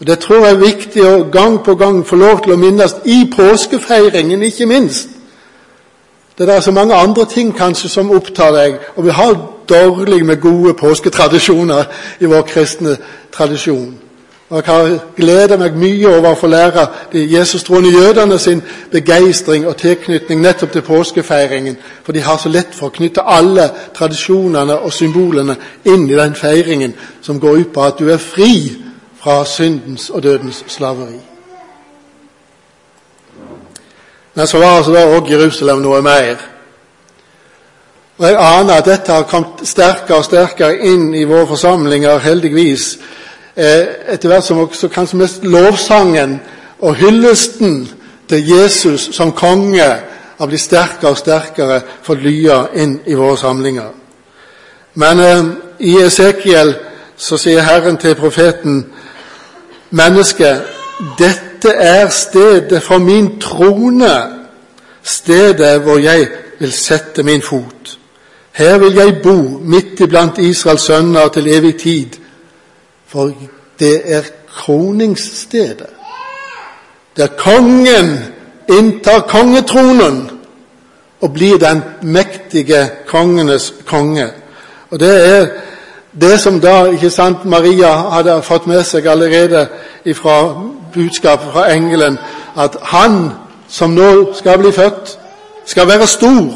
Og 0.00 0.06
Det 0.06 0.18
tror 0.18 0.46
jeg 0.46 0.54
er 0.54 0.58
viktig 0.58 1.02
å 1.06 1.30
gang 1.32 1.64
på 1.64 1.74
gang 1.74 2.06
få 2.06 2.16
lov 2.16 2.42
til 2.42 2.52
å 2.52 2.56
minnes 2.56 2.94
i 3.04 3.30
påskefeiringen, 3.36 4.42
ikke 4.42 4.66
minst. 4.66 5.08
Det 6.38 6.48
er 6.48 6.60
så 6.60 6.70
mange 6.70 6.94
andre 6.94 7.24
ting 7.24 7.56
kanskje 7.56 7.88
som 7.88 8.10
opptar 8.10 8.52
deg, 8.52 8.78
og 8.96 9.04
vi 9.04 9.10
har 9.10 9.36
dårlig 9.68 10.24
med 10.26 10.40
gode 10.40 10.74
påsketradisjoner 10.74 11.84
i 12.20 12.26
vår 12.26 12.42
kristne 12.42 12.96
tradisjon. 13.32 13.98
Og 14.52 14.62
Jeg 14.66 14.74
har 14.74 14.98
gleda 15.16 15.56
meg 15.56 15.76
mye 15.80 16.10
over 16.12 16.34
å 16.34 16.36
få 16.36 16.48
lære 16.52 16.82
de 17.12 17.22
Jesus-troende 17.24 17.88
jødene 17.88 18.36
sin 18.38 18.58
begeistring 18.92 19.64
og 19.66 19.78
tilknytning 19.80 20.42
nettopp 20.44 20.74
til 20.74 20.82
påskefeiringen, 20.84 21.78
for 22.04 22.12
de 22.12 22.20
har 22.20 22.36
så 22.36 22.52
lett 22.52 22.74
for 22.76 22.90
å 22.90 22.92
knytte 22.92 23.24
alle 23.24 23.64
tradisjonene 23.96 24.76
og 24.76 24.92
symbolene 24.92 25.56
inn 25.88 26.04
i 26.04 26.18
den 26.18 26.34
feiringen 26.36 26.92
som 27.22 27.40
går 27.40 27.62
ut 27.62 27.70
på 27.72 27.86
at 27.86 27.96
du 27.98 28.10
er 28.12 28.20
fri 28.20 28.76
fra 29.22 29.38
syndens 29.48 30.10
og 30.10 30.22
dødens 30.22 30.64
slaveri. 30.68 31.16
Men 34.34 34.46
så 34.46 34.58
var 34.58 34.76
altså 34.76 34.92
da 34.92 35.06
òg 35.16 35.32
Jerusalem 35.32 35.80
noe 35.80 36.02
mer. 36.04 36.36
Og 38.18 38.28
Jeg 38.28 38.36
aner 38.36 38.74
at 38.74 38.84
dette 38.84 39.12
har 39.12 39.24
kommet 39.24 39.64
sterkere 39.64 40.20
og 40.20 40.28
sterkere 40.28 40.76
inn 40.92 41.14
i 41.14 41.24
våre 41.24 41.46
forsamlinger, 41.46 42.18
heldigvis 42.18 42.98
etter 43.56 44.28
hvert 44.28 44.44
som 44.44 44.58
også 44.58 44.88
kanskje 44.88 45.18
mest 45.20 45.44
lovsangen 45.44 46.40
og 46.80 46.94
hyllesten 46.94 47.88
til 48.28 48.48
Jesus 48.48 49.10
som 49.12 49.32
konge 49.32 49.88
har 50.38 50.46
blitt 50.46 50.64
sterkere 50.64 51.10
og 51.10 51.18
sterkere 51.18 51.80
fått 52.02 52.22
lya 52.24 52.64
inn 52.74 52.96
i 53.06 53.14
våre 53.14 53.36
samlinger. 53.38 53.90
Men 54.94 55.20
eh, 55.20 55.44
i 55.78 55.96
Esekiel 56.02 56.74
så 57.16 57.38
sier 57.38 57.62
Herren 57.62 57.96
til 58.00 58.16
profeten 58.18 58.80
menneske, 59.90 60.56
dette 61.18 61.70
er 61.70 62.08
stedet 62.08 62.82
for 62.82 62.98
min 62.98 63.38
trone, 63.40 64.14
stedet 65.02 65.80
hvor 65.84 65.98
jeg 65.98 66.26
vil 66.58 66.72
sette 66.72 67.22
min 67.22 67.42
fot. 67.42 67.98
Her 68.52 68.78
vil 68.78 68.96
jeg 68.96 69.20
bo 69.22 69.36
midt 69.60 70.00
iblant 70.00 70.38
Israels 70.38 70.82
sønner 70.82 71.28
til 71.28 71.48
evig 71.48 71.76
tid 71.76 72.21
for 73.12 73.32
det 73.78 74.14
er 74.14 74.22
kroningsstedet. 74.48 75.86
Der 77.16 77.26
kongen 77.26 78.18
inntar 78.68 79.20
kongetronen 79.20 80.30
og 81.20 81.32
blir 81.32 81.58
den 81.58 81.82
mektige 82.02 82.90
kongenes 83.06 83.74
konge. 83.86 84.28
Og 84.90 85.00
Det 85.00 85.26
er 85.38 85.46
det 86.20 86.40
som 86.40 86.60
da 86.60 86.84
ikke 86.84 87.10
sant, 87.10 87.44
Maria 87.44 88.10
hadde 88.10 88.42
fått 88.42 88.66
med 88.66 88.84
seg 88.84 89.06
allerede 89.06 89.68
fra 90.14 90.62
budskapet 90.92 91.52
fra 91.52 91.72
engelen, 91.72 92.18
at 92.56 92.76
han 92.82 93.30
som 93.68 93.90
nå 93.90 94.34
skal 94.34 94.58
bli 94.58 94.72
født, 94.72 95.18
skal 95.66 95.88
være 95.88 96.06
stor 96.06 96.52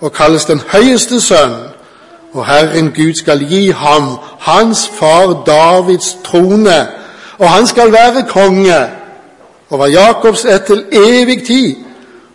og 0.00 0.12
kalles 0.12 0.44
den 0.44 0.62
høyeste 0.72 1.20
sønn 1.20 1.71
og 2.32 2.46
Herren 2.46 2.92
Gud 2.96 3.14
skal 3.14 3.46
gi 3.48 3.70
ham 3.70 4.18
hans 4.38 4.88
far 4.88 5.42
Davids 5.46 6.16
trone, 6.24 6.88
og 7.38 7.50
han 7.50 7.66
skal 7.66 7.92
være 7.92 8.24
konge 8.28 8.86
over 9.70 9.86
Jakobs 9.86 10.44
ett 10.44 10.64
til 10.64 10.84
evig 10.92 11.46
tid. 11.46 11.76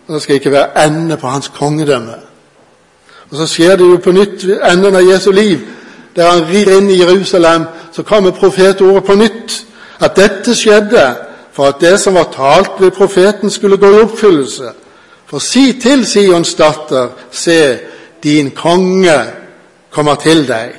Og 0.08 0.14
det 0.14 0.22
skal 0.22 0.36
ikke 0.36 0.52
være 0.52 0.86
ende 0.86 1.18
på 1.18 1.28
hans 1.28 1.48
kongedømme. 1.48 2.14
Og 3.30 3.38
Så 3.38 3.48
skjer 3.48 3.76
det 3.76 3.86
jo 3.86 3.98
på 4.04 4.12
nytt 4.12 4.48
ved 4.48 4.60
enden 4.72 4.96
av 4.96 5.02
Jesu 5.02 5.32
liv, 5.32 5.60
der 6.16 6.32
han 6.32 6.48
rir 6.48 6.78
inn 6.78 6.90
i 6.90 7.00
Jerusalem. 7.00 7.64
Så 7.92 8.04
kommer 8.04 8.32
profetordet 8.32 9.04
på 9.04 9.16
nytt, 9.16 9.66
at 10.00 10.16
dette 10.16 10.56
skjedde 10.56 11.16
for 11.54 11.66
at 11.66 11.82
det 11.82 12.00
som 12.00 12.14
var 12.14 12.30
talt 12.36 12.72
ved 12.80 12.92
profeten, 12.92 13.50
skulle 13.50 13.78
gå 13.78 13.90
i 13.90 14.02
oppfyllelse. 14.02 14.64
For 15.26 15.40
si 15.40 15.80
til 15.82 16.06
Sions 16.06 16.54
datter, 16.54 17.08
se, 17.32 17.78
din 18.24 18.52
konge 18.52 19.24
kommer 19.98 20.16
til 20.22 20.44
deg, 20.46 20.76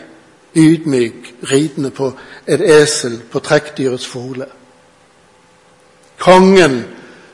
ydmyk, 0.55 1.33
ridende 1.51 1.91
på 1.91 2.13
et 2.47 2.61
esel 2.63 3.17
på 3.33 3.41
trekkdyrets 3.43 4.07
fole. 4.07 4.47
Kongen 6.19 6.85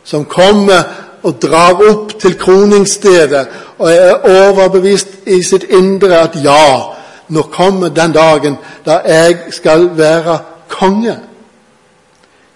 som 0.05 0.25
kommer 0.25 0.81
og 1.23 1.43
drar 1.43 1.83
opp 1.85 2.15
til 2.21 2.39
kroningsstedet 2.41 3.43
og 3.79 3.91
er 3.93 4.25
overbevist 4.25 5.29
i 5.29 5.43
sitt 5.45 5.67
indre 5.69 6.23
at 6.23 6.39
ja, 6.45 6.95
nå 7.29 7.43
kommer 7.53 7.93
den 7.93 8.13
dagen 8.17 8.57
da 8.87 9.03
jeg 9.05 9.37
skal 9.53 9.91
være 9.99 10.39
konge. 10.69 11.19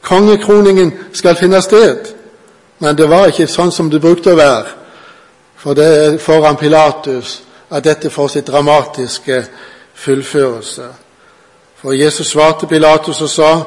Kongekroningen 0.02 0.92
skal 1.12 1.36
finne 1.36 1.60
sted. 1.62 2.14
Men 2.78 2.96
det 2.96 3.10
var 3.10 3.28
ikke 3.28 3.48
sånn 3.50 3.72
som 3.74 3.90
det 3.92 4.00
brukte 4.00 4.32
å 4.32 4.40
være. 4.40 4.72
For 5.58 5.76
det 5.76 5.88
er 5.98 6.18
foran 6.22 6.56
Pilatus 6.56 7.42
at 7.70 7.84
dette 7.84 8.10
får 8.10 8.28
sitt 8.28 8.46
dramatiske 8.46 9.44
fullførelse. 9.94 10.82
For 11.76 11.92
Jesus 11.92 12.26
svarte 12.26 12.66
Pilatus 12.66 13.22
og 13.22 13.28
sa, 13.28 13.62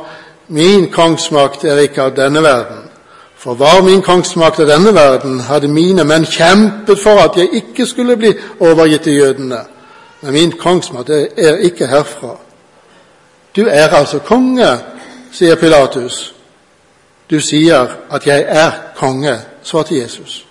'Min 0.47 0.91
kongsmakt 0.91 1.63
er 1.63 1.77
ikke 1.77 2.01
av 2.01 2.15
denne 2.15 2.43
verden.' 2.43 2.89
For 3.37 3.53
var 3.53 3.81
min 3.81 4.01
kongsmakt 4.01 4.59
av 4.59 4.67
denne 4.67 4.93
verden, 4.93 5.39
hadde 5.39 5.67
mine 5.67 6.03
menn 6.03 6.25
kjempet 6.25 6.99
for 6.99 7.17
at 7.19 7.37
jeg 7.37 7.49
ikke 7.53 7.85
skulle 7.85 8.17
bli 8.17 8.33
overgitt 8.59 9.01
til 9.01 9.13
jødene. 9.13 9.59
Men 10.21 10.33
min 10.33 10.51
kongsmakt 10.51 11.09
er 11.09 11.57
ikke 11.57 11.87
herfra. 11.87 12.37
Du 13.55 13.65
er 13.67 13.87
altså 13.87 14.19
konge, 14.19 14.79
sier 15.31 15.55
Pilatus. 15.55 16.35
Du 17.29 17.39
sier 17.39 17.87
at 18.11 18.27
jeg 18.27 18.45
er 18.47 18.71
konge, 18.95 19.39
svarte 19.63 19.95
Jesus. 19.95 20.45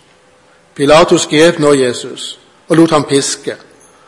Pilatus 0.74 1.26
grep 1.26 1.58
nå 1.58 1.72
Jesus 1.72 2.40
og 2.70 2.76
lot 2.76 2.90
ham 2.90 3.04
piske. 3.04 3.56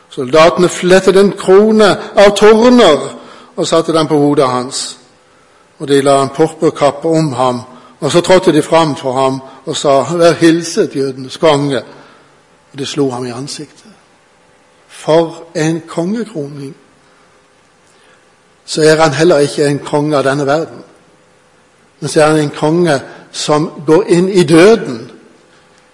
Soldatene 0.09 0.69
flettet 0.69 1.17
en 1.17 1.31
krone 1.37 1.89
av 2.15 2.35
torner 2.37 3.07
og 3.55 3.67
satte 3.67 3.93
den 3.93 4.07
på 4.07 4.17
hodet 4.17 4.47
hans. 4.47 4.83
Og 5.79 5.87
de 5.87 6.01
la 6.01 6.21
en 6.21 6.29
purpurkappe 6.29 7.09
om 7.09 7.33
ham, 7.33 7.61
og 7.99 8.11
så 8.11 8.21
trådte 8.21 8.53
de 8.53 8.61
fram 8.61 8.95
for 8.95 9.13
ham 9.13 9.41
og 9.65 9.75
sa, 9.77 10.03
'Vær 10.03 10.33
hilset, 10.33 10.95
jødenes 10.95 11.37
konge.' 11.37 11.83
Og 12.73 12.79
de 12.79 12.85
slo 12.85 13.09
ham 13.09 13.25
i 13.25 13.31
ansiktet. 13.31 13.91
For 14.87 15.43
en 15.55 15.81
kongekroning! 15.87 16.75
Så 18.65 18.81
er 18.81 19.01
han 19.01 19.13
heller 19.13 19.37
ikke 19.37 19.67
en 19.67 19.79
konge 19.79 20.17
av 20.17 20.23
denne 20.23 20.45
verden. 20.45 20.83
Men 21.99 22.09
så 22.09 22.21
er 22.21 22.27
han 22.27 22.39
en 22.39 22.49
konge 22.49 23.01
som 23.31 23.83
går 23.87 24.03
inn 24.07 24.29
i 24.29 24.43
døden 24.43 25.12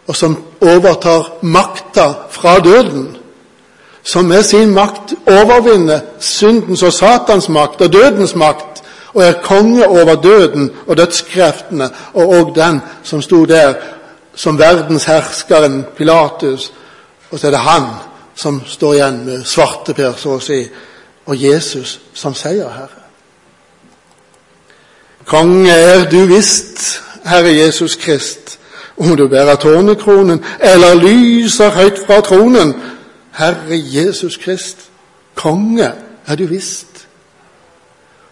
og 0.09 0.15
som 0.17 0.33
overtar 0.65 1.37
makta 1.45 2.07
fra 2.33 2.57
døden 2.59 3.19
som 4.03 4.25
med 4.25 4.43
sin 4.43 4.73
makt 4.73 5.13
overvinner 5.27 5.99
syndens 6.19 6.83
og 6.83 6.93
Satans 6.93 7.49
makt 7.49 7.81
og 7.81 7.93
dødens 7.93 8.35
makt, 8.35 8.83
og 9.13 9.23
er 9.23 9.41
konge 9.43 9.87
over 9.87 10.15
døden 10.15 10.71
og 10.87 10.97
dødskreftene, 10.97 11.89
og 12.13 12.23
òg 12.39 12.55
den 12.55 12.81
som 13.03 13.21
sto 13.21 13.45
der 13.45 13.73
som 14.35 14.59
verdensherskeren 14.59 15.85
Pilatus. 15.97 16.71
Og 17.31 17.39
så 17.39 17.47
er 17.47 17.51
det 17.51 17.59
han 17.59 17.83
som 18.35 18.61
står 18.65 18.93
igjen 18.93 19.25
med 19.25 19.43
svarteper, 19.45 20.13
så 20.17 20.37
å 20.37 20.41
si, 20.41 20.63
og 21.25 21.37
Jesus 21.37 21.99
som 22.13 22.33
seierherre. 22.33 23.03
Konge 25.25 25.71
er 25.71 26.09
du 26.09 26.23
visst, 26.25 27.03
Herre 27.25 27.53
Jesus 27.53 27.95
Krist, 27.95 28.48
om 28.99 29.15
du 29.17 29.27
bærer 29.27 29.55
tårnekronen 29.55 30.43
eller 30.59 30.95
lyser 30.95 31.69
høyt 31.69 31.99
fra 32.05 32.21
tronen. 32.21 32.73
Herre 33.31 33.79
Jesus 33.95 34.37
Krist, 34.37 34.77
konge 35.35 35.91
er 36.27 36.35
du 36.35 36.45
visst. 36.45 37.07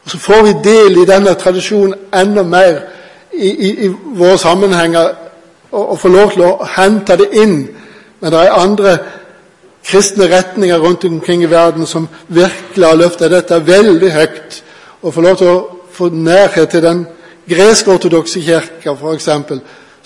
Og 0.03 0.09
Så 0.11 0.19
får 0.19 0.43
vi 0.43 0.53
del 0.63 0.97
i 0.97 1.05
denne 1.05 1.33
tradisjonen 1.33 1.93
enda 2.15 2.43
mer 2.43 2.79
i, 3.33 3.47
i, 3.47 3.85
i 3.85 3.89
våre 4.15 4.37
sammenhenger 4.37 5.09
og, 5.71 5.89
og 5.89 5.99
får 5.99 6.09
lov 6.09 6.31
til 6.31 6.43
å 6.47 6.67
hente 6.77 7.17
det 7.17 7.27
inn. 7.33 7.57
Men 8.19 8.31
det 8.31 8.39
er 8.39 8.59
andre 8.59 8.97
kristne 9.87 10.27
retninger 10.31 10.79
rundt 10.79 11.05
omkring 11.05 11.43
i 11.43 11.49
verden 11.51 11.85
som 11.85 12.07
virkelig 12.27 12.87
har 12.87 12.95
løftet 12.95 13.31
dette 13.31 13.59
veldig 13.67 14.11
høyt. 14.11 14.63
Og 15.01 15.13
får 15.13 15.21
lov 15.21 15.37
til 15.37 15.51
å 15.51 15.59
få 15.91 16.09
nærhet 16.09 16.69
til 16.69 16.83
den 16.83 17.05
gresk-ortodokse 17.49 18.41
kirka, 18.41 18.95
f.eks., 18.95 19.29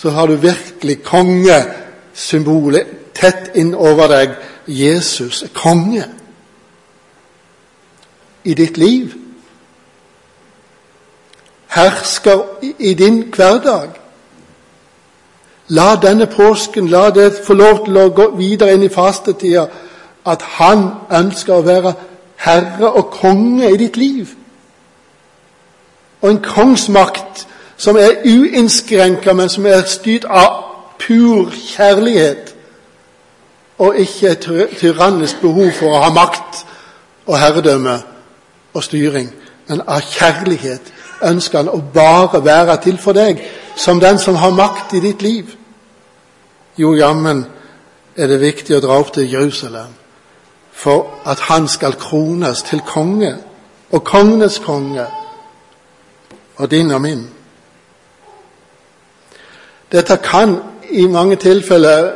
så 0.01 0.09
har 0.09 0.27
du 0.27 0.35
virkelig 0.35 1.03
kongesymbolet 1.03 2.87
tett 3.13 3.51
innover 3.55 4.07
deg. 4.09 4.31
Jesus 4.67 5.43
er 5.43 5.51
konge 5.53 6.05
i 8.43 8.53
ditt 8.57 8.77
liv. 8.77 9.13
Hersker 11.67 12.41
i 12.79 12.93
din 12.93 13.23
hverdag. 13.35 13.93
La 15.67 15.95
denne 16.01 16.25
påsken 16.25 16.89
la 16.89 17.09
det 17.09 17.43
få 17.45 17.53
lov 17.53 17.85
til 17.85 17.97
å 18.01 18.09
gå 18.09 18.27
videre 18.41 18.73
inn 18.73 18.87
i 18.89 18.89
fastetida 18.89 19.67
at 20.25 20.41
han 20.57 20.87
ønsker 21.13 21.53
å 21.53 21.67
være 21.69 21.93
herre 22.41 22.89
og 22.89 23.13
konge 23.21 23.69
i 23.69 23.77
ditt 23.77 24.01
liv. 24.01 24.33
Og 26.21 26.29
en 26.31 26.41
kongsmakt 26.41 27.47
som 27.81 27.97
er 27.97 28.21
uinnskrenka, 28.25 29.33
men 29.33 29.49
som 29.49 29.65
er 29.65 29.81
styrt 29.89 30.25
av 30.29 30.59
pur 31.01 31.49
kjærlighet, 31.49 32.51
og 33.77 33.97
ikke 33.97 34.29
et 34.29 34.43
tyrannisk 34.77 35.41
behov 35.41 35.71
for 35.79 35.89
å 35.89 36.01
ha 36.03 36.11
makt 36.13 36.59
og 37.25 37.39
herredømme 37.41 37.95
og 38.73 38.85
styring. 38.85 39.31
Men 39.67 39.81
av 39.87 40.05
kjærlighet 40.05 40.93
ønsker 41.25 41.63
han 41.63 41.73
å 41.73 41.81
bare 41.93 42.43
være 42.45 42.77
til 42.85 43.01
for 43.01 43.17
deg, 43.17 43.41
som 43.75 43.99
den 43.99 44.21
som 44.21 44.37
har 44.37 44.53
makt 44.53 44.93
i 44.93 45.01
ditt 45.01 45.25
liv. 45.25 45.49
Jo, 46.77 46.93
jammen 46.93 47.47
er 48.15 48.29
det 48.29 48.41
viktig 48.45 48.77
å 48.77 48.85
dra 48.85 49.01
opp 49.01 49.13
til 49.17 49.31
Jerusalem 49.31 49.97
for 50.71 51.17
at 51.25 51.39
han 51.49 51.65
skal 51.67 51.97
krones 51.97 52.61
til 52.69 52.85
konge, 52.85 53.35
og 53.89 54.05
kongenes 54.05 54.61
konge, 54.61 55.09
og 56.57 56.71
din 56.71 56.91
og 56.91 57.01
min. 57.01 57.29
Dette 59.91 60.17
kan 60.17 60.59
i 60.89 61.07
mange 61.07 61.35
tilfeller, 61.35 62.11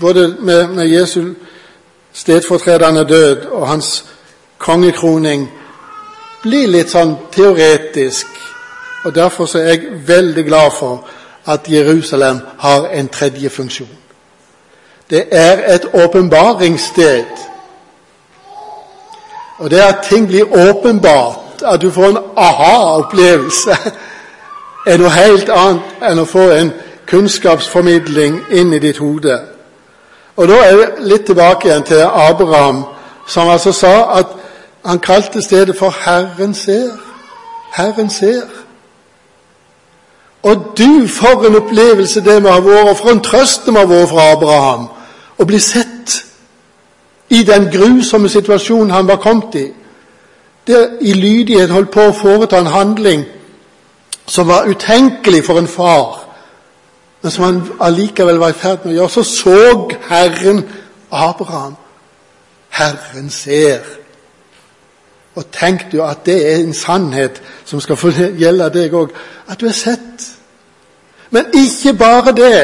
både 0.00 0.36
med, 0.38 0.68
med 0.68 0.86
Jesu 0.86 1.34
stedfortredende 2.12 3.04
død 3.04 3.46
og 3.46 3.68
hans 3.68 4.04
kongekroning, 4.58 5.50
bli 6.42 6.66
litt 6.66 6.90
sånn 6.90 7.16
teoretisk. 7.32 8.26
Og 9.04 9.14
Derfor 9.14 9.50
er 9.58 9.68
jeg 9.68 10.00
veldig 10.08 10.44
glad 10.46 10.70
for 10.78 11.04
at 11.46 11.68
Jerusalem 11.70 12.40
har 12.58 12.88
en 12.88 13.08
tredje 13.08 13.50
funksjon. 13.50 13.98
Det 15.10 15.24
er 15.30 15.74
et 15.74 15.86
åpenbaringssted. 15.94 17.26
Og 19.58 19.70
det 19.70 19.80
at 19.80 20.02
ting 20.08 20.26
blir 20.26 20.50
åpenbart, 20.68 21.62
at 21.64 21.82
du 21.82 21.90
får 21.90 22.08
en 22.08 22.18
aha-opplevelse, 22.36 23.76
er 24.86 24.98
noe 24.98 25.10
helt 25.10 25.48
annet 25.50 26.04
enn 26.10 26.22
å 26.22 26.28
få 26.30 26.50
en 26.54 26.72
kunnskapsformidling 27.10 28.40
inn 28.50 28.72
i 28.72 28.78
ditt 28.82 28.98
hode. 28.98 29.38
Og 30.36 30.48
Da 30.48 30.54
er 30.54 30.76
vi 30.76 31.08
litt 31.08 31.26
tilbake 31.26 31.68
igjen 31.68 31.82
til 31.82 32.02
Abraham, 32.04 32.84
som 33.26 33.48
altså 33.48 33.72
sa 33.72 34.18
at 34.18 34.26
han 34.84 34.98
kalte 34.98 35.42
stedet 35.42 35.76
for 35.78 35.90
'Herren 35.90 36.54
ser'. 36.54 36.98
Herren 37.72 38.10
ser. 38.10 38.42
Og 40.42 40.72
du, 40.78 41.08
for 41.08 41.46
en 41.46 41.56
opplevelse 41.56 42.20
det 42.20 42.42
må 42.42 42.48
ha 42.48 42.60
vært, 42.60 42.88
og 42.88 42.96
for 42.96 43.08
en 43.08 43.20
trøst 43.20 43.66
det 43.66 43.72
må 43.72 43.78
ha 43.78 43.86
vært 43.86 44.08
fra 44.08 44.30
Abraham 44.32 44.88
å 45.38 45.44
bli 45.44 45.58
sett 45.58 46.24
i 47.30 47.42
den 47.42 47.68
grusomme 47.72 48.28
situasjonen 48.28 48.90
han 48.90 49.08
var 49.08 49.16
kommet 49.16 49.54
i. 49.54 49.66
Der 50.66 50.86
i 51.00 51.12
lydighet 51.12 51.70
holdt 51.70 51.90
på 51.90 52.00
å 52.00 52.12
foreta 52.12 52.58
en 52.58 52.66
handling 52.66 53.24
som 54.26 54.48
var 54.48 54.66
utenkelig 54.66 55.44
for 55.44 55.58
en 55.58 55.68
far, 55.68 56.26
men 57.22 57.30
som 57.30 57.44
han 57.44 57.62
allikevel 57.80 58.38
var 58.38 58.48
i 58.48 58.58
ferd 58.58 58.84
med 58.84 58.92
å 58.92 58.96
gjøre, 58.96 59.10
så 59.10 59.22
så 59.22 59.88
Herren 60.08 60.64
Abraham. 61.10 61.76
Herren 62.68 63.30
ser. 63.30 63.80
Og 65.34 65.44
tenk 65.52 65.86
du 65.92 66.02
at 66.04 66.24
det 66.26 66.36
er 66.52 66.60
en 66.60 66.74
sannhet 66.74 67.42
som 67.64 67.80
skal 67.80 67.96
få 67.96 68.12
gjelde 68.38 68.70
deg 68.74 68.94
òg, 68.94 69.12
at 69.48 69.60
du 69.60 69.66
er 69.66 69.76
sett. 69.76 70.30
Men 71.30 71.50
ikke 71.54 71.94
bare 71.98 72.32
det, 72.32 72.62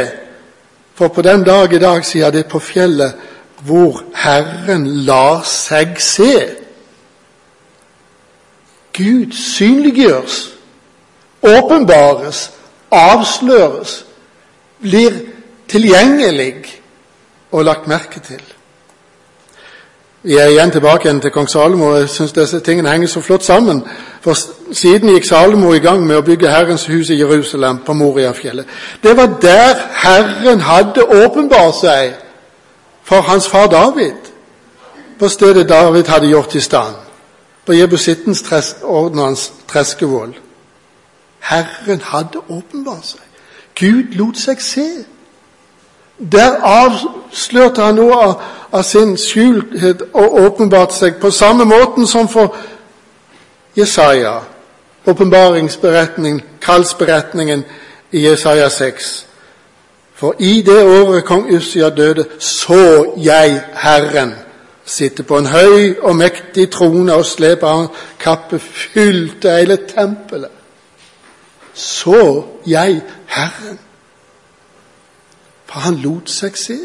for 0.95 1.09
på 1.09 1.23
den 1.23 1.45
dag 1.45 1.73
i 1.73 1.79
dag, 1.79 2.05
sier 2.05 2.31
det 2.31 2.47
på 2.47 2.59
fjellet, 2.59 3.19
hvor 3.63 4.03
Herren 4.15 4.87
lar 5.07 5.43
seg 5.47 6.01
se. 6.01 6.33
Gud 8.93 9.33
synliggjøres 9.33 10.53
åpenbares, 11.43 12.51
avsløres, 12.91 14.05
blir 14.81 15.13
tilgjengelig 15.69 16.81
og 17.53 17.65
lagt 17.65 17.87
merke 17.89 18.21
til. 18.21 18.43
Vi 20.23 20.37
er 20.39 20.47
igjen 20.47 20.71
tilbake 20.71 21.09
igjen 21.09 21.21
til 21.21 21.31
kong 21.31 21.49
Salomo. 21.51 21.87
og 21.87 21.99
Jeg 21.99 22.09
syns 22.09 22.33
disse 22.33 22.61
tingene 22.61 22.91
henger 22.91 23.09
så 23.09 23.21
flott 23.21 23.45
sammen. 23.45 23.83
For 24.21 24.35
Siden 24.73 25.09
gikk 25.09 25.25
Salomo 25.25 25.73
i 25.73 25.79
gang 25.79 26.07
med 26.07 26.17
å 26.17 26.23
bygge 26.23 26.51
Herrens 26.51 26.87
hus 26.87 27.11
i 27.11 27.19
Jerusalem, 27.19 27.79
på 27.87 27.93
Moriafjellet. 27.93 28.67
Det 29.03 29.17
var 29.17 29.27
der 29.43 29.75
Herren 29.95 30.61
hadde 30.61 31.05
åpenbart 31.25 31.75
seg 31.81 32.15
for 33.03 33.21
hans 33.21 33.49
far 33.49 33.67
David, 33.67 34.31
på 35.19 35.29
stedet 35.29 35.69
David 35.69 36.07
hadde 36.07 36.31
gjort 36.31 36.55
i 36.55 36.61
stand, 36.61 36.95
på 37.67 37.73
Jebusittens 37.73 38.45
ordnans 38.83 39.53
treskevoll. 39.69 40.35
Herren 41.43 42.01
hadde 42.05 42.39
åpenbart 42.49 43.07
seg. 43.07 43.21
Gud 43.79 44.15
lot 44.15 44.39
seg 44.39 44.61
se. 44.63 44.87
Der 46.33 46.61
avslørte 46.63 47.83
han 47.83 47.99
noe 47.99 48.19
av, 48.19 48.35
av 48.73 48.85
sin 48.87 49.17
skjulthet 49.19 50.05
og 50.13 50.37
åpenbarte 50.45 50.95
seg 50.95 51.19
på 51.21 51.33
samme 51.35 51.67
måten 51.67 52.07
som 52.07 52.29
for 52.31 52.55
Jesaja. 53.77 54.39
Åpenbaringsberetningen, 55.07 56.41
kallsberetningen 56.63 57.65
i 58.13 58.23
Jesaja 58.29 58.69
6. 58.71 59.11
For 60.15 60.39
i 60.39 60.61
det 60.63 60.79
året 60.87 61.25
kong 61.27 61.49
Ussia 61.51 61.91
døde, 61.91 62.29
så 62.39 63.13
jeg 63.19 63.61
Herren 63.75 64.37
sitte 64.87 65.27
på 65.27 65.39
en 65.39 65.51
høy 65.51 65.99
og 66.03 66.15
mektig 66.17 66.71
trone 66.71 67.15
og 67.19 67.27
slepe 67.27 67.67
av 67.67 67.89
kappe 68.23 68.59
fylte 68.63 69.59
hele 69.59 69.81
tempelet 69.91 70.62
så 71.75 72.43
jeg 72.67 73.03
Herren. 73.27 73.79
For 75.65 75.81
han 75.81 75.97
lot 76.05 76.31
seg 76.31 76.57
se. 76.57 76.79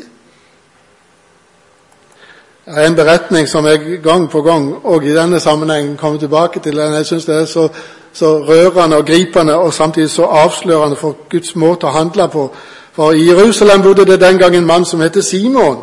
Det 2.67 2.75
er 2.75 2.87
en 2.87 2.95
beretning 2.95 3.47
som 3.47 3.65
jeg 3.65 3.99
gang 4.03 4.29
på 4.31 4.41
gang 4.41 4.73
og 4.83 5.05
i 5.05 5.15
denne 5.15 5.39
sammenhengen 5.39 5.97
kommer 5.97 6.19
tilbake 6.19 6.59
til. 6.59 6.77
Jeg 6.77 7.05
syns 7.05 7.25
det 7.25 7.35
er 7.35 7.45
så, 7.45 7.67
så, 8.13 8.37
rørende 8.43 8.97
og 8.97 9.05
gripende 9.05 9.55
og 9.55 9.73
samtidig 9.73 10.09
så 10.09 10.23
avslørende 10.23 10.95
for 10.95 11.15
Guds 11.29 11.55
måte 11.55 11.87
å 11.87 11.95
handle 11.95 12.29
på. 12.29 12.47
For 12.91 13.11
I 13.11 13.27
Jerusalem 13.27 13.83
bodde 13.83 14.05
det 14.05 14.21
den 14.21 14.37
gang 14.37 14.55
en 14.55 14.65
mann 14.65 14.85
som 14.85 15.01
het 15.01 15.23
Simon. 15.25 15.77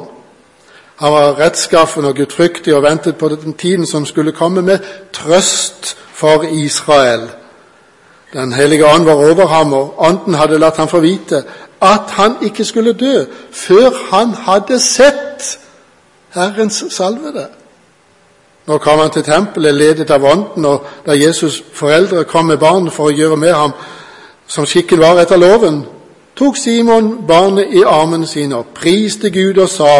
Han 0.96 1.12
var 1.12 1.38
rettskaffen 1.40 2.04
og 2.04 2.14
gudfryktig 2.14 2.74
og 2.74 2.82
ventet 2.82 3.16
på 3.16 3.28
den 3.28 3.52
tiden 3.52 3.86
som 3.86 4.06
skulle 4.06 4.32
komme 4.32 4.62
med 4.62 4.78
trøst 5.12 5.96
for 6.12 6.42
Israel. 6.42 7.28
Den 8.34 8.52
hellige 8.52 8.86
ånd 8.86 9.04
var 9.04 9.14
over 9.14 9.46
ham, 9.46 9.72
og 9.72 9.94
ånden 9.98 10.34
hadde 10.34 10.58
latt 10.58 10.76
ham 10.76 10.88
få 10.88 11.00
vite 11.00 11.44
at 11.82 12.10
han 12.16 12.36
ikke 12.42 12.64
skulle 12.64 12.92
dø 12.92 13.24
før 13.52 13.90
han 14.10 14.34
hadde 14.34 14.80
sett 14.80 15.58
Herrens 16.34 16.84
salvede. 16.90 17.46
Nå 18.66 18.78
kom 18.78 18.98
han 18.98 19.10
til 19.10 19.22
tempelet 19.22 19.74
ledet 19.74 20.10
av 20.10 20.24
ånden, 20.24 20.64
og 20.64 20.86
da 21.06 21.12
Jesus' 21.12 21.62
foreldre 21.74 22.24
kom 22.24 22.46
med 22.46 22.58
barn 22.58 22.90
for 22.90 23.10
å 23.10 23.14
gjøre 23.14 23.36
med 23.36 23.52
ham 23.52 23.72
som 24.46 24.66
skikken 24.66 25.00
var 25.00 25.20
etter 25.20 25.36
loven, 25.36 25.84
tok 26.36 26.56
Simon 26.56 27.26
barnet 27.28 27.70
i 27.72 27.84
armene 27.86 28.26
sine 28.26 28.56
og 28.56 28.72
priste 28.74 29.30
Gud 29.30 29.60
og 29.62 29.68
sa, 29.68 29.92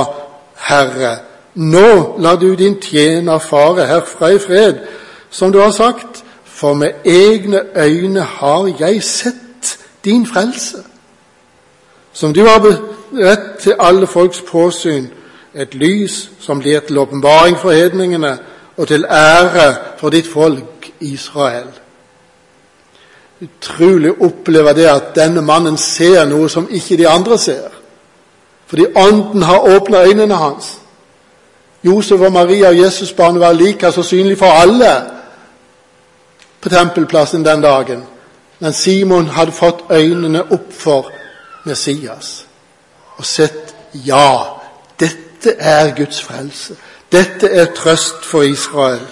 Herre, 0.56 1.18
nå 1.54 2.16
lar 2.18 2.36
du 2.36 2.54
din 2.54 2.80
tjener 2.82 3.38
fare 3.38 3.86
herfra 3.86 4.32
i 4.32 4.38
fred, 4.38 4.80
som 5.30 5.52
du 5.52 5.60
har 5.60 5.70
sagt, 5.70 6.23
for 6.54 6.74
med 6.74 6.90
egne 7.04 7.60
øyne 7.76 8.20
har 8.20 8.74
jeg 8.78 9.02
sett 9.02 9.78
din 10.04 10.26
frelse, 10.26 10.76
som 12.12 12.34
du 12.34 12.46
har 12.46 12.58
beredt 12.58 13.58
til 13.60 13.74
alle 13.78 14.06
folks 14.06 14.40
påsyn, 14.40 15.06
et 15.54 15.74
lys 15.74 16.30
som 16.40 16.58
blir 16.58 16.80
til 16.80 16.98
åpenbaring 16.98 17.58
for 17.58 17.70
hedningene 17.70 18.38
og 18.76 18.88
til 18.88 19.04
ære 19.04 19.74
for 19.98 20.10
ditt 20.10 20.26
folk 20.26 20.90
Israel. 21.00 21.66
Utrolig 23.42 24.22
opplever 24.22 24.72
det 24.72 24.86
at 24.86 25.14
denne 25.14 25.42
mannen 25.42 25.76
ser 25.76 26.24
noe 26.24 26.48
som 26.48 26.68
ikke 26.70 26.96
de 26.96 27.08
andre 27.08 27.38
ser. 27.38 27.68
Fordi 28.66 28.84
Ånden 28.96 29.42
har 29.42 29.76
åpna 29.76 30.04
øynene 30.06 30.34
hans. 30.34 30.78
Josef 31.84 32.20
og 32.20 32.32
Maria 32.32 32.68
og 32.68 32.78
Jesusbarnet 32.78 33.40
var 33.40 33.52
like 33.52 33.92
så 33.92 34.02
synlig 34.02 34.38
for 34.38 34.46
alle 34.46 35.13
på 36.64 36.68
tempelplassen 36.68 37.44
den 37.44 37.62
dagen. 37.62 38.04
Men 38.58 38.72
Simon 38.72 39.26
hadde 39.26 39.52
fått 39.52 39.84
øynene 39.90 40.42
opp 40.42 40.72
for 40.72 41.10
Messias 41.64 42.46
og 43.16 43.26
sett 43.26 43.74
ja, 43.94 44.46
dette 45.00 45.54
er 45.58 45.92
Guds 45.94 46.22
frelse. 46.22 46.74
Dette 47.12 47.46
er 47.46 47.68
trøst 47.76 48.24
for 48.24 48.42
Israel. 48.42 49.06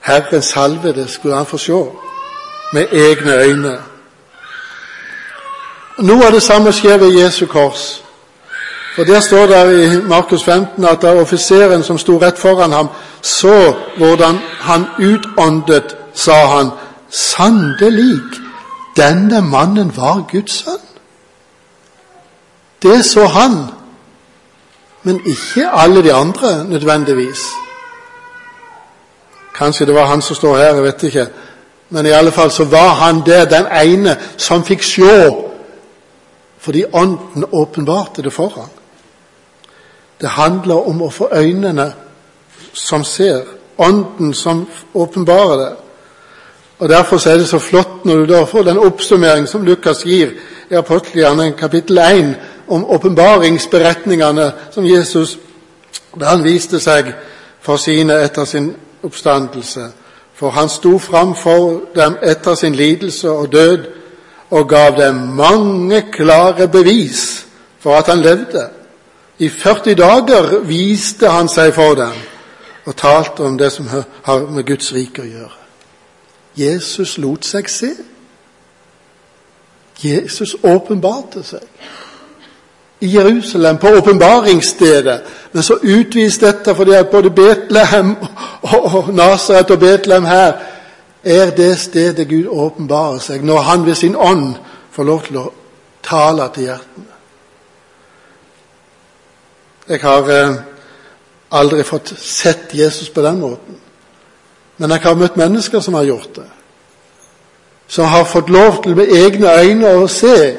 Herren 0.00 0.42
salvede 0.42 1.08
skulle 1.08 1.36
han 1.36 1.46
få 1.46 1.58
se 1.58 1.84
med 2.72 2.86
egne 2.92 3.36
øyne. 3.36 3.78
Noe 5.98 6.26
av 6.26 6.32
det 6.32 6.42
samme 6.42 6.72
skjer 6.72 6.96
ved 6.96 7.20
Jesu 7.20 7.46
kors. 7.46 8.02
For 8.96 9.04
Der 9.04 9.20
står 9.20 9.46
det 9.46 9.84
i 9.84 10.00
Markus 10.08 10.44
15 10.44 10.84
at 10.84 11.02
da 11.02 11.14
offiseren 11.20 11.82
som 11.82 11.98
sto 11.98 12.18
rett 12.18 12.38
foran 12.38 12.72
ham, 12.72 12.88
så 13.22 13.74
hvordan 13.96 14.38
han 14.60 14.86
utåndet, 14.98 15.96
sa 16.14 16.46
han, 16.46 16.70
sannelig, 17.10 18.20
denne 18.96 19.40
mannen 19.40 19.92
var 19.96 20.24
Guds 20.30 20.64
sønn. 20.64 20.84
Det 22.82 23.04
så 23.04 23.26
han, 23.26 23.56
men 25.02 25.20
ikke 25.26 25.70
alle 25.70 26.02
de 26.02 26.12
andre 26.14 26.64
nødvendigvis. 26.64 27.42
Kanskje 29.54 29.86
det 29.86 29.94
var 29.94 30.06
han 30.06 30.22
som 30.22 30.36
står 30.36 30.56
her, 30.56 30.74
jeg 30.74 30.82
vet 30.82 31.02
ikke. 31.02 31.26
Men 31.90 32.06
i 32.06 32.10
alle 32.10 32.30
fall 32.30 32.50
så 32.50 32.64
var 32.64 32.88
han 32.88 33.22
der, 33.26 33.44
den 33.44 33.66
ene 33.66 34.16
som 34.36 34.64
fikk 34.64 34.82
se, 34.82 35.30
fordi 36.58 36.84
Ånden 36.92 37.44
åpenbarte 37.52 38.22
det 38.22 38.32
for 38.32 38.48
ham. 38.48 38.68
Det 40.20 40.28
handler 40.28 40.88
om 40.88 41.02
å 41.02 41.10
få 41.10 41.28
øynene 41.32 41.92
som 42.72 43.04
ser, 43.04 43.42
Ånden 43.78 44.34
som 44.34 44.66
åpenbarer 44.94 45.56
det. 45.56 45.72
Og 46.78 46.88
Derfor 46.88 47.28
er 47.28 47.36
det 47.36 47.48
så 47.48 47.58
flott 47.58 48.04
når 48.04 48.16
du 48.16 48.26
da 48.26 48.44
får 48.44 48.62
den 48.62 48.78
oppsummering 48.78 49.48
som 49.48 49.62
Lukas 49.62 50.02
gir 50.02 50.30
i 50.70 50.74
apostelgjerne 50.74 51.52
kapittel 51.52 51.98
1 51.98 52.34
om 52.68 52.84
åpenbaringsberetningene 52.84 54.52
som 54.70 54.86
Jesus 54.86 55.38
da 56.20 56.24
han 56.24 56.44
viste 56.44 56.80
seg 56.80 57.12
for 57.60 57.76
sine 57.76 58.20
etter 58.22 58.44
sin 58.44 58.72
oppstandelse. 59.02 59.88
For 60.34 60.50
han 60.50 60.68
sto 60.68 60.98
fram 60.98 61.34
for 61.34 61.80
dem 61.94 62.16
etter 62.22 62.54
sin 62.54 62.74
lidelse 62.74 63.30
og 63.30 63.52
død 63.52 63.86
og 64.50 64.68
gav 64.68 64.96
dem 64.96 65.14
mange 65.14 66.02
klare 66.12 66.68
bevis 66.68 67.46
for 67.78 67.94
at 67.96 68.06
han 68.06 68.20
levde. 68.20 68.68
I 69.38 69.48
40 69.48 69.94
dager 69.94 70.58
viste 70.66 71.28
han 71.28 71.48
seg 71.48 71.74
for 71.74 71.94
dem 71.94 72.14
og 72.88 72.96
talte 72.96 73.44
om 73.44 73.58
det 73.58 73.72
som 73.72 73.88
har 74.22 74.46
med 74.48 74.64
Guds 74.64 74.92
rike 74.96 75.22
å 75.22 75.28
gjøre. 75.28 75.56
Jesus 76.56 77.18
lot 77.20 77.44
seg 77.44 77.68
se. 77.70 77.90
Jesus 80.00 80.56
åpenbarte 80.62 81.42
seg 81.44 81.66
i 83.00 83.12
Jerusalem, 83.14 83.76
på 83.78 83.92
åpenbaringsstedet. 83.98 85.20
Men 85.52 85.62
så 85.62 85.76
utvist 85.82 86.40
dette 86.40 86.74
fordi 86.74 86.96
at 86.98 87.10
både 87.12 87.30
Betlehem 87.30 88.16
og 88.62 89.12
Nasaret 89.14 89.70
og 89.70 89.78
Betlehem 89.78 90.24
her 90.24 90.52
er 91.22 91.50
det 91.50 91.78
stedet 91.78 92.28
Gud 92.28 92.48
åpenbarer 92.48 93.18
seg, 93.18 93.44
når 93.44 93.58
Han 93.58 93.86
ved 93.86 93.94
sin 93.94 94.16
ånd 94.16 94.54
får 94.90 95.04
lov 95.04 95.22
til 95.26 95.38
å 95.38 95.46
tale 96.02 96.48
til 96.54 96.62
hjertene. 96.62 97.14
Jeg 99.88 100.00
har 100.02 100.30
eh, 100.30 100.54
aldri 101.50 101.82
fått 101.84 102.12
sett 102.18 102.74
Jesus 102.74 103.08
på 103.10 103.22
den 103.22 103.40
måten, 103.40 103.76
men 104.76 104.90
jeg 104.90 105.00
har 105.02 105.14
møtt 105.18 105.36
mennesker 105.36 105.80
som 105.80 105.94
har 105.94 106.06
gjort 106.06 106.34
det. 106.36 106.48
Som 107.88 108.04
har 108.04 108.24
fått 108.24 108.50
lov 108.50 108.82
til 108.82 108.96
med 108.96 109.08
egne 109.08 109.52
øyne 109.60 109.94
å 109.96 110.06
se 110.12 110.56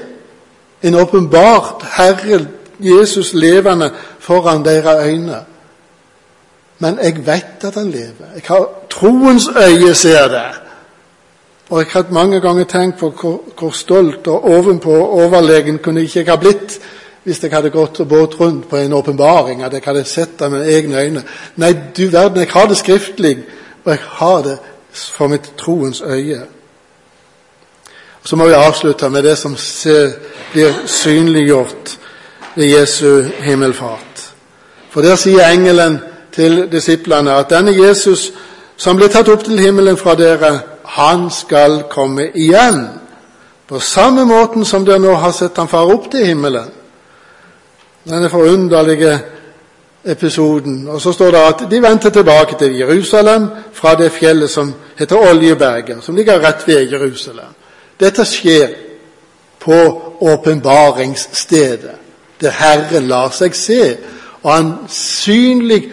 en 0.81 0.95
åpenbart 0.95 1.83
Herre 1.97 2.39
Jesus 2.79 3.33
levende 3.33 3.91
foran 4.19 4.65
deres 4.65 5.05
øyne. 5.05 5.43
Men 6.79 6.99
jeg 7.03 7.25
vet 7.27 7.63
at 7.63 7.75
han 7.75 7.91
lever. 7.91 8.33
Jeg 8.35 8.43
har 8.47 8.67
troens 8.89 9.49
øye 9.55 9.93
ser 9.93 10.27
det. 10.27 10.51
Og 11.69 11.79
jeg 11.79 11.87
har 11.91 12.05
mange 12.11 12.41
ganger 12.41 12.63
tenkt 12.63 12.99
på 12.99 13.09
hvor, 13.21 13.41
hvor 13.59 13.71
stolt 13.71 14.27
og 14.27 14.45
ovenpå 14.45 14.95
overlegen 15.07 15.77
kunne 15.77 16.01
ikke 16.01 16.19
jeg 16.19 16.29
ha 16.29 16.35
blitt 16.35 16.79
hvis 17.29 17.43
jeg 17.43 17.51
hadde 17.53 17.69
gått 17.69 17.99
og 18.01 18.07
båt 18.09 18.39
rundt 18.39 18.69
på 18.69 18.77
en 18.77 18.93
åpenbaring, 18.93 19.61
at 19.63 19.73
jeg 19.73 19.85
hadde 19.85 20.03
sett 20.05 20.39
det 20.39 20.47
med 20.51 20.65
egne 20.65 21.01
øyne. 21.01 21.23
Nei, 21.61 21.73
du 21.97 22.07
verden, 22.09 22.41
jeg 22.41 22.49
har 22.49 22.65
det 22.67 22.77
skriftlig, 22.77 23.35
og 23.83 23.91
jeg 23.91 23.99
har 24.01 24.41
det 24.41 24.55
for 24.93 25.27
mitt 25.29 25.51
troens 25.57 26.01
øye. 26.01 26.41
Så 28.23 28.35
må 28.35 28.47
vi 28.47 28.53
avslutte 28.57 29.09
med 29.09 29.23
det 29.23 29.37
som 29.37 29.53
blir 30.53 30.73
synliggjort 30.85 31.99
ved 32.55 32.65
Jesu 32.65 33.21
himmelfart. 33.45 34.25
For 34.89 35.05
der 35.05 35.15
sier 35.15 35.51
engelen 35.51 35.99
til 36.33 36.65
disiplene 36.71 37.37
at 37.37 37.53
denne 37.53 37.77
Jesus 37.77 38.31
som 38.77 38.97
ble 38.97 39.11
tatt 39.11 39.29
opp 39.29 39.45
til 39.45 39.59
himmelen 39.59 39.97
fra 39.97 40.15
dere, 40.17 40.59
han 40.97 41.29
skal 41.29 41.83
komme 41.91 42.31
igjen. 42.33 42.87
På 43.69 43.79
samme 43.79 44.25
måten 44.25 44.65
som 44.65 44.85
dere 44.85 44.99
nå 44.99 45.13
har 45.13 45.31
sett 45.31 45.57
ham 45.61 45.69
fare 45.69 45.93
opp 45.93 46.09
til 46.11 46.25
himmelen. 46.25 46.78
Denne 48.03 48.29
forunderlige 48.29 49.19
episoden. 50.05 50.87
Og 50.87 51.01
så 51.01 51.11
står 51.11 51.31
det 51.31 51.37
at 51.37 51.71
de 51.71 51.81
vendte 51.81 52.09
tilbake 52.09 52.55
til 52.59 52.77
Jerusalem 52.77 53.47
fra 53.73 53.95
det 53.95 54.11
fjellet 54.11 54.49
som 54.49 54.73
heter 54.97 55.15
Oljeberget, 55.15 56.03
som 56.03 56.15
ligger 56.15 56.39
rett 56.39 56.67
ved 56.67 56.91
Jerusalem. 56.91 57.53
Dette 57.99 58.25
skjer 58.25 58.67
på 59.59 60.01
åpenbaringsstedet, 60.21 61.95
der 62.41 62.51
Herren 62.51 63.07
lar 63.07 63.29
seg 63.35 63.55
se. 63.55 63.97
Og 64.43 64.53
han 64.53 64.73
synlig 64.87 65.89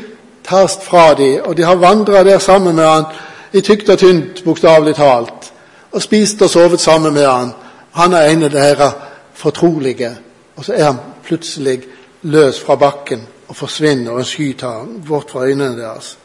tas 0.47 0.79
fra 0.83 1.15
dem, 1.15 1.41
og 1.45 1.57
de 1.57 1.63
har 1.63 1.75
vandra 1.75 2.25
der 2.25 2.39
sammen 2.39 2.77
med 2.77 2.85
han 2.85 3.05
i 3.53 3.61
tykt 3.61 3.89
og 3.89 3.99
tynt, 3.99 4.45
bokstavelig 4.45 4.95
talt, 4.95 5.53
og 5.93 6.03
spist 6.03 6.43
og 6.43 6.51
sovet 6.51 6.81
sammen 6.81 7.15
med 7.15 7.27
han. 7.27 7.51
Han 7.93 8.13
er 8.13 8.31
en 8.31 8.43
av 8.43 8.51
deres 8.51 8.93
fortrolige, 9.35 10.11
og 10.57 10.65
så 10.65 10.73
er 10.73 10.85
han 10.85 10.97
plutselig 11.25 11.83
løs 12.27 12.61
fra 12.61 12.77
bakken 12.77 13.27
og 13.49 13.57
forsvinner, 13.57 14.13
og 14.13 14.19
en 14.19 14.25
sky 14.25 14.53
tar 14.59 14.87
bort 15.09 15.31
fra 15.31 15.45
øynene 15.47 15.79
deres. 15.79 16.19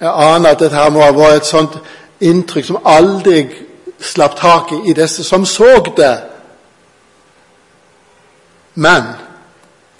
Jeg 0.00 0.12
aner 0.14 0.50
at 0.50 0.60
dette 0.60 0.76
her 0.76 0.90
må 0.90 1.02
ha 1.02 1.12
vært 1.12 1.40
et 1.40 1.48
sånt 1.48 1.78
inntrykk 2.20 2.66
som 2.66 2.82
aldri 2.86 3.40
slapp 4.00 4.36
taket 4.38 4.86
i 4.86 4.94
disse 4.94 5.24
som 5.24 5.46
så 5.46 5.80
det. 5.96 6.18
Men 8.74 9.02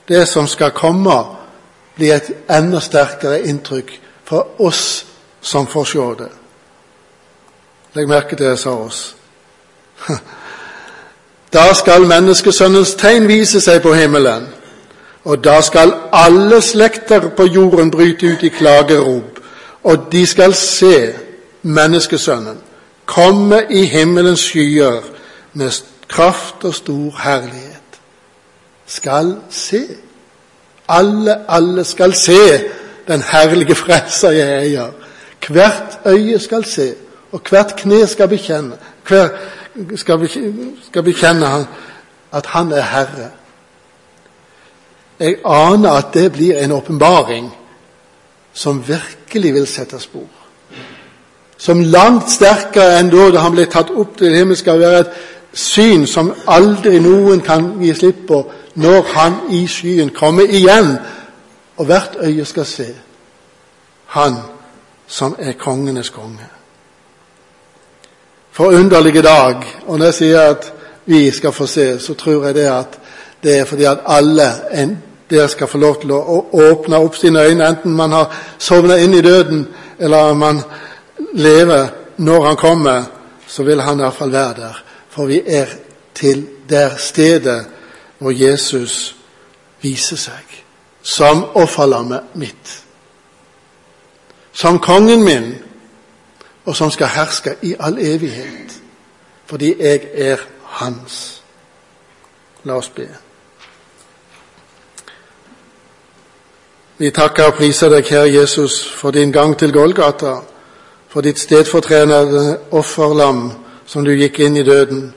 det 0.09 0.29
som 0.29 0.47
skal 0.47 0.71
komme, 0.71 1.25
blir 1.97 2.15
et 2.15 2.31
enda 2.51 2.81
sterkere 2.81 3.43
inntrykk 3.43 4.01
for 4.25 4.61
oss 4.63 5.07
som 5.41 5.67
får 5.67 5.85
se 5.85 6.09
det. 6.19 6.31
Legg 7.95 8.09
merke 8.09 8.37
til 8.37 8.45
det 8.45 8.53
jeg 8.53 8.59
sa 8.59 8.71
oss. 8.71 9.17
Da 11.53 11.75
skal 11.75 12.07
menneskesønnens 12.07 12.95
tegn 12.95 13.29
vise 13.29 13.61
seg 13.61 13.83
på 13.83 13.95
himmelen, 13.95 14.49
og 15.25 15.45
da 15.45 15.61
skal 15.61 15.95
alle 16.13 16.61
slekter 16.61 17.31
på 17.37 17.47
jorden 17.47 17.91
bryte 17.91 18.27
ut 18.27 18.43
i 18.43 18.49
klagerop, 18.49 19.41
og 19.85 20.09
de 20.13 20.27
skal 20.27 20.55
se 20.55 21.13
menneskesønnen 21.63 22.59
komme 23.09 23.63
i 23.71 23.85
himmelens 23.85 24.41
skyer 24.41 25.01
med 25.53 25.71
kraft 26.09 26.65
og 26.65 26.75
stor 26.75 27.21
herlighet. 27.23 27.75
skal 28.87 29.37
se. 29.51 29.83
Alle, 30.89 31.51
alle 31.51 31.85
skal 31.85 32.15
se 32.15 32.61
den 33.09 33.23
herlige 33.33 33.75
frelser 33.75 34.31
jeg 34.31 34.63
eier. 34.63 34.91
Hvert 35.49 35.99
øye 36.07 36.39
skal 36.39 36.65
se, 36.65 36.95
og 37.33 37.41
hvert 37.51 37.77
kne 37.77 38.07
skal 38.07 38.29
bekjenne, 38.29 38.77
hver 39.09 39.29
skal, 39.97 41.03
bekjenne, 41.03 41.67
at 42.33 42.47
han 42.47 42.73
er 42.73 42.83
Herre. 42.83 43.31
Jeg 45.21 45.37
aner 45.45 45.91
at 45.91 46.15
det 46.15 46.33
blir 46.33 46.59
en 46.59 46.73
åpenbaring 46.73 47.51
som 48.53 48.83
virkelig 48.89 49.55
vil 49.55 49.67
sette 49.67 50.01
spor. 50.01 50.29
Som 51.59 51.81
langt 51.81 52.31
sterkere 52.31 53.01
enn 53.01 53.11
da 53.11 53.41
han 53.43 53.55
ble 53.55 53.67
tatt 53.67 53.91
opp 53.91 54.17
til 54.19 54.35
himmelen, 54.35 54.57
skal 54.57 54.79
være 54.79 55.01
et 55.01 55.17
syn 55.53 56.07
som 56.07 56.31
aldri 56.47 57.01
noen 57.03 57.41
kan 57.43 57.73
gi 57.83 57.95
slipp 57.95 58.27
på 58.29 58.43
når 58.79 59.07
han 59.15 59.41
i 59.51 59.67
skyen 59.67 60.11
kommer 60.15 60.47
igjen, 60.47 60.97
og 61.77 61.87
hvert 61.87 62.17
øye 62.23 62.45
skal 62.45 62.67
se 62.67 62.87
han 64.15 64.39
som 65.07 65.35
er 65.39 65.53
kongenes 65.53 66.11
konge. 66.11 66.58
Forunderlige 68.59 69.23
dag. 69.23 69.55
Og 69.87 69.99
når 69.99 70.05
jeg 70.05 70.15
sier 70.15 70.41
at 70.41 70.65
vi 71.07 71.31
skal 71.31 71.53
få 71.53 71.67
se, 71.67 72.01
så 72.03 72.15
tror 72.15 72.47
jeg 72.47 72.55
det 72.55 72.65
at 72.67 72.97
det 73.43 73.53
er 73.59 73.65
fordi 73.65 73.85
at 73.87 74.01
alle 74.07 74.49
en, 74.75 74.97
der 75.31 75.47
skal 75.47 75.69
få 75.71 75.79
lov 75.79 76.01
til 76.01 76.11
å 76.11 76.41
åpne 76.53 76.99
opp 76.99 77.15
sine 77.15 77.45
øyne, 77.47 77.69
enten 77.69 77.95
man 77.95 78.13
har 78.13 78.35
sovnet 78.59 79.05
inn 79.05 79.15
i 79.15 79.23
døden, 79.23 79.63
eller 79.99 80.35
man 80.35 80.59
lever 81.39 81.87
når 82.17 82.47
han 82.47 82.57
kommer, 82.57 83.05
så 83.47 83.63
vil 83.63 83.81
han 83.81 84.01
iallfall 84.01 84.33
være 84.33 84.55
der. 84.57 84.83
For 85.09 85.31
vi 85.31 85.39
er 85.47 85.71
til 86.15 86.43
der 86.69 86.99
stedet 86.99 87.61
hvor 88.19 88.35
Jesus 88.35 89.15
viser 89.83 90.19
seg 90.19 90.59
som 91.03 91.45
offerlammet 91.55 92.35
mitt. 92.35 92.75
Som 94.53 94.83
kongen 94.83 95.23
min, 95.23 95.53
og 96.69 96.77
som 96.77 96.91
skal 96.91 97.07
herske 97.07 97.55
i 97.63 97.75
all 97.81 97.97
evighet. 97.99 98.75
Fordi 99.47 99.75
jeg 99.81 100.01
er 100.15 100.37
hans. 100.65 101.43
La 102.65 102.77
oss 102.77 102.89
be. 102.89 103.09
Vi 106.99 107.11
takker 107.11 107.49
og 107.49 107.55
priser 107.55 107.89
deg, 107.89 108.05
Herre 108.11 108.29
Jesus, 108.29 108.83
for 108.85 109.11
din 109.11 109.33
gang 109.33 109.57
til 109.57 109.73
Golgata, 109.73 110.35
for 111.09 111.25
ditt 111.25 111.41
stedfortrenende 111.41 112.59
offerlam 112.71 113.53
som 113.87 114.05
du 114.05 114.13
gikk 114.13 114.43
inn 114.45 114.61
i 114.61 114.67
døden. 114.67 115.15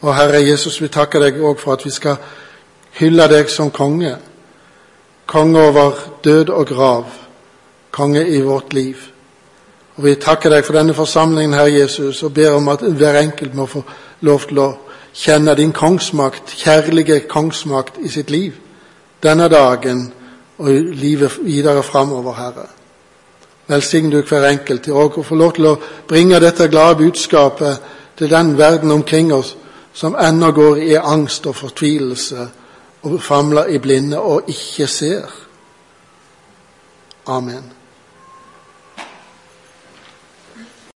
Og 0.00 0.16
Herre 0.16 0.40
Jesus, 0.46 0.80
vi 0.80 0.88
takker 0.88 1.20
deg 1.20 1.44
òg 1.44 1.60
for 1.60 1.76
at 1.76 1.84
vi 1.84 1.92
skal 1.92 2.16
hylle 3.02 3.28
deg 3.28 3.52
som 3.52 3.68
konge. 3.70 4.16
Konge 5.26 5.60
over 5.60 5.92
død 6.24 6.48
og 6.48 6.66
grav. 6.66 7.04
Konge 7.90 8.28
i 8.28 8.40
vårt 8.40 8.72
liv. 8.72 9.10
Og 10.00 10.04
Vi 10.06 10.14
takker 10.14 10.48
deg 10.48 10.64
for 10.64 10.72
denne 10.72 10.94
forsamlingen, 10.96 11.52
Herre 11.52 11.74
Jesus, 11.74 12.22
og 12.22 12.32
ber 12.34 12.54
om 12.56 12.68
at 12.72 12.80
hver 12.80 13.18
enkelt 13.20 13.54
må 13.54 13.66
få 13.66 13.82
lov 14.24 14.46
til 14.48 14.58
å 14.58 14.68
kjenne 15.12 15.52
din 15.54 15.74
kongsmakt, 15.76 16.54
kjærlige 16.56 17.18
kongsmakt, 17.28 17.98
i 18.00 18.08
sitt 18.08 18.30
liv 18.30 18.54
denne 19.20 19.48
dagen 19.52 20.06
og 20.58 20.70
livet 20.72 21.36
videre 21.44 21.82
framover, 21.82 22.32
Herre. 22.32 22.64
Velsign 23.68 24.08
du 24.10 24.22
hver 24.22 24.46
enkelt 24.48 24.82
til 24.86 24.96
å 24.96 25.22
få 25.22 25.36
lov 25.36 25.52
til 25.58 25.68
å 25.68 25.74
bringe 26.08 26.40
dette 26.40 26.68
glade 26.72 26.96
budskapet 27.02 27.90
til 28.16 28.30
den 28.30 28.54
verden 28.58 28.90
omkring 28.90 29.34
oss 29.36 29.52
som 29.92 30.16
ennå 30.16 30.48
går 30.56 30.80
i 30.86 30.94
angst 30.96 31.46
og 31.46 31.58
fortvilelse 31.60 32.46
og 33.02 33.20
famler 33.20 33.68
i 33.68 33.78
blinde 33.78 34.20
og 34.20 34.48
ikke 34.48 34.86
ser. 34.86 35.28
Amen. 37.26 37.79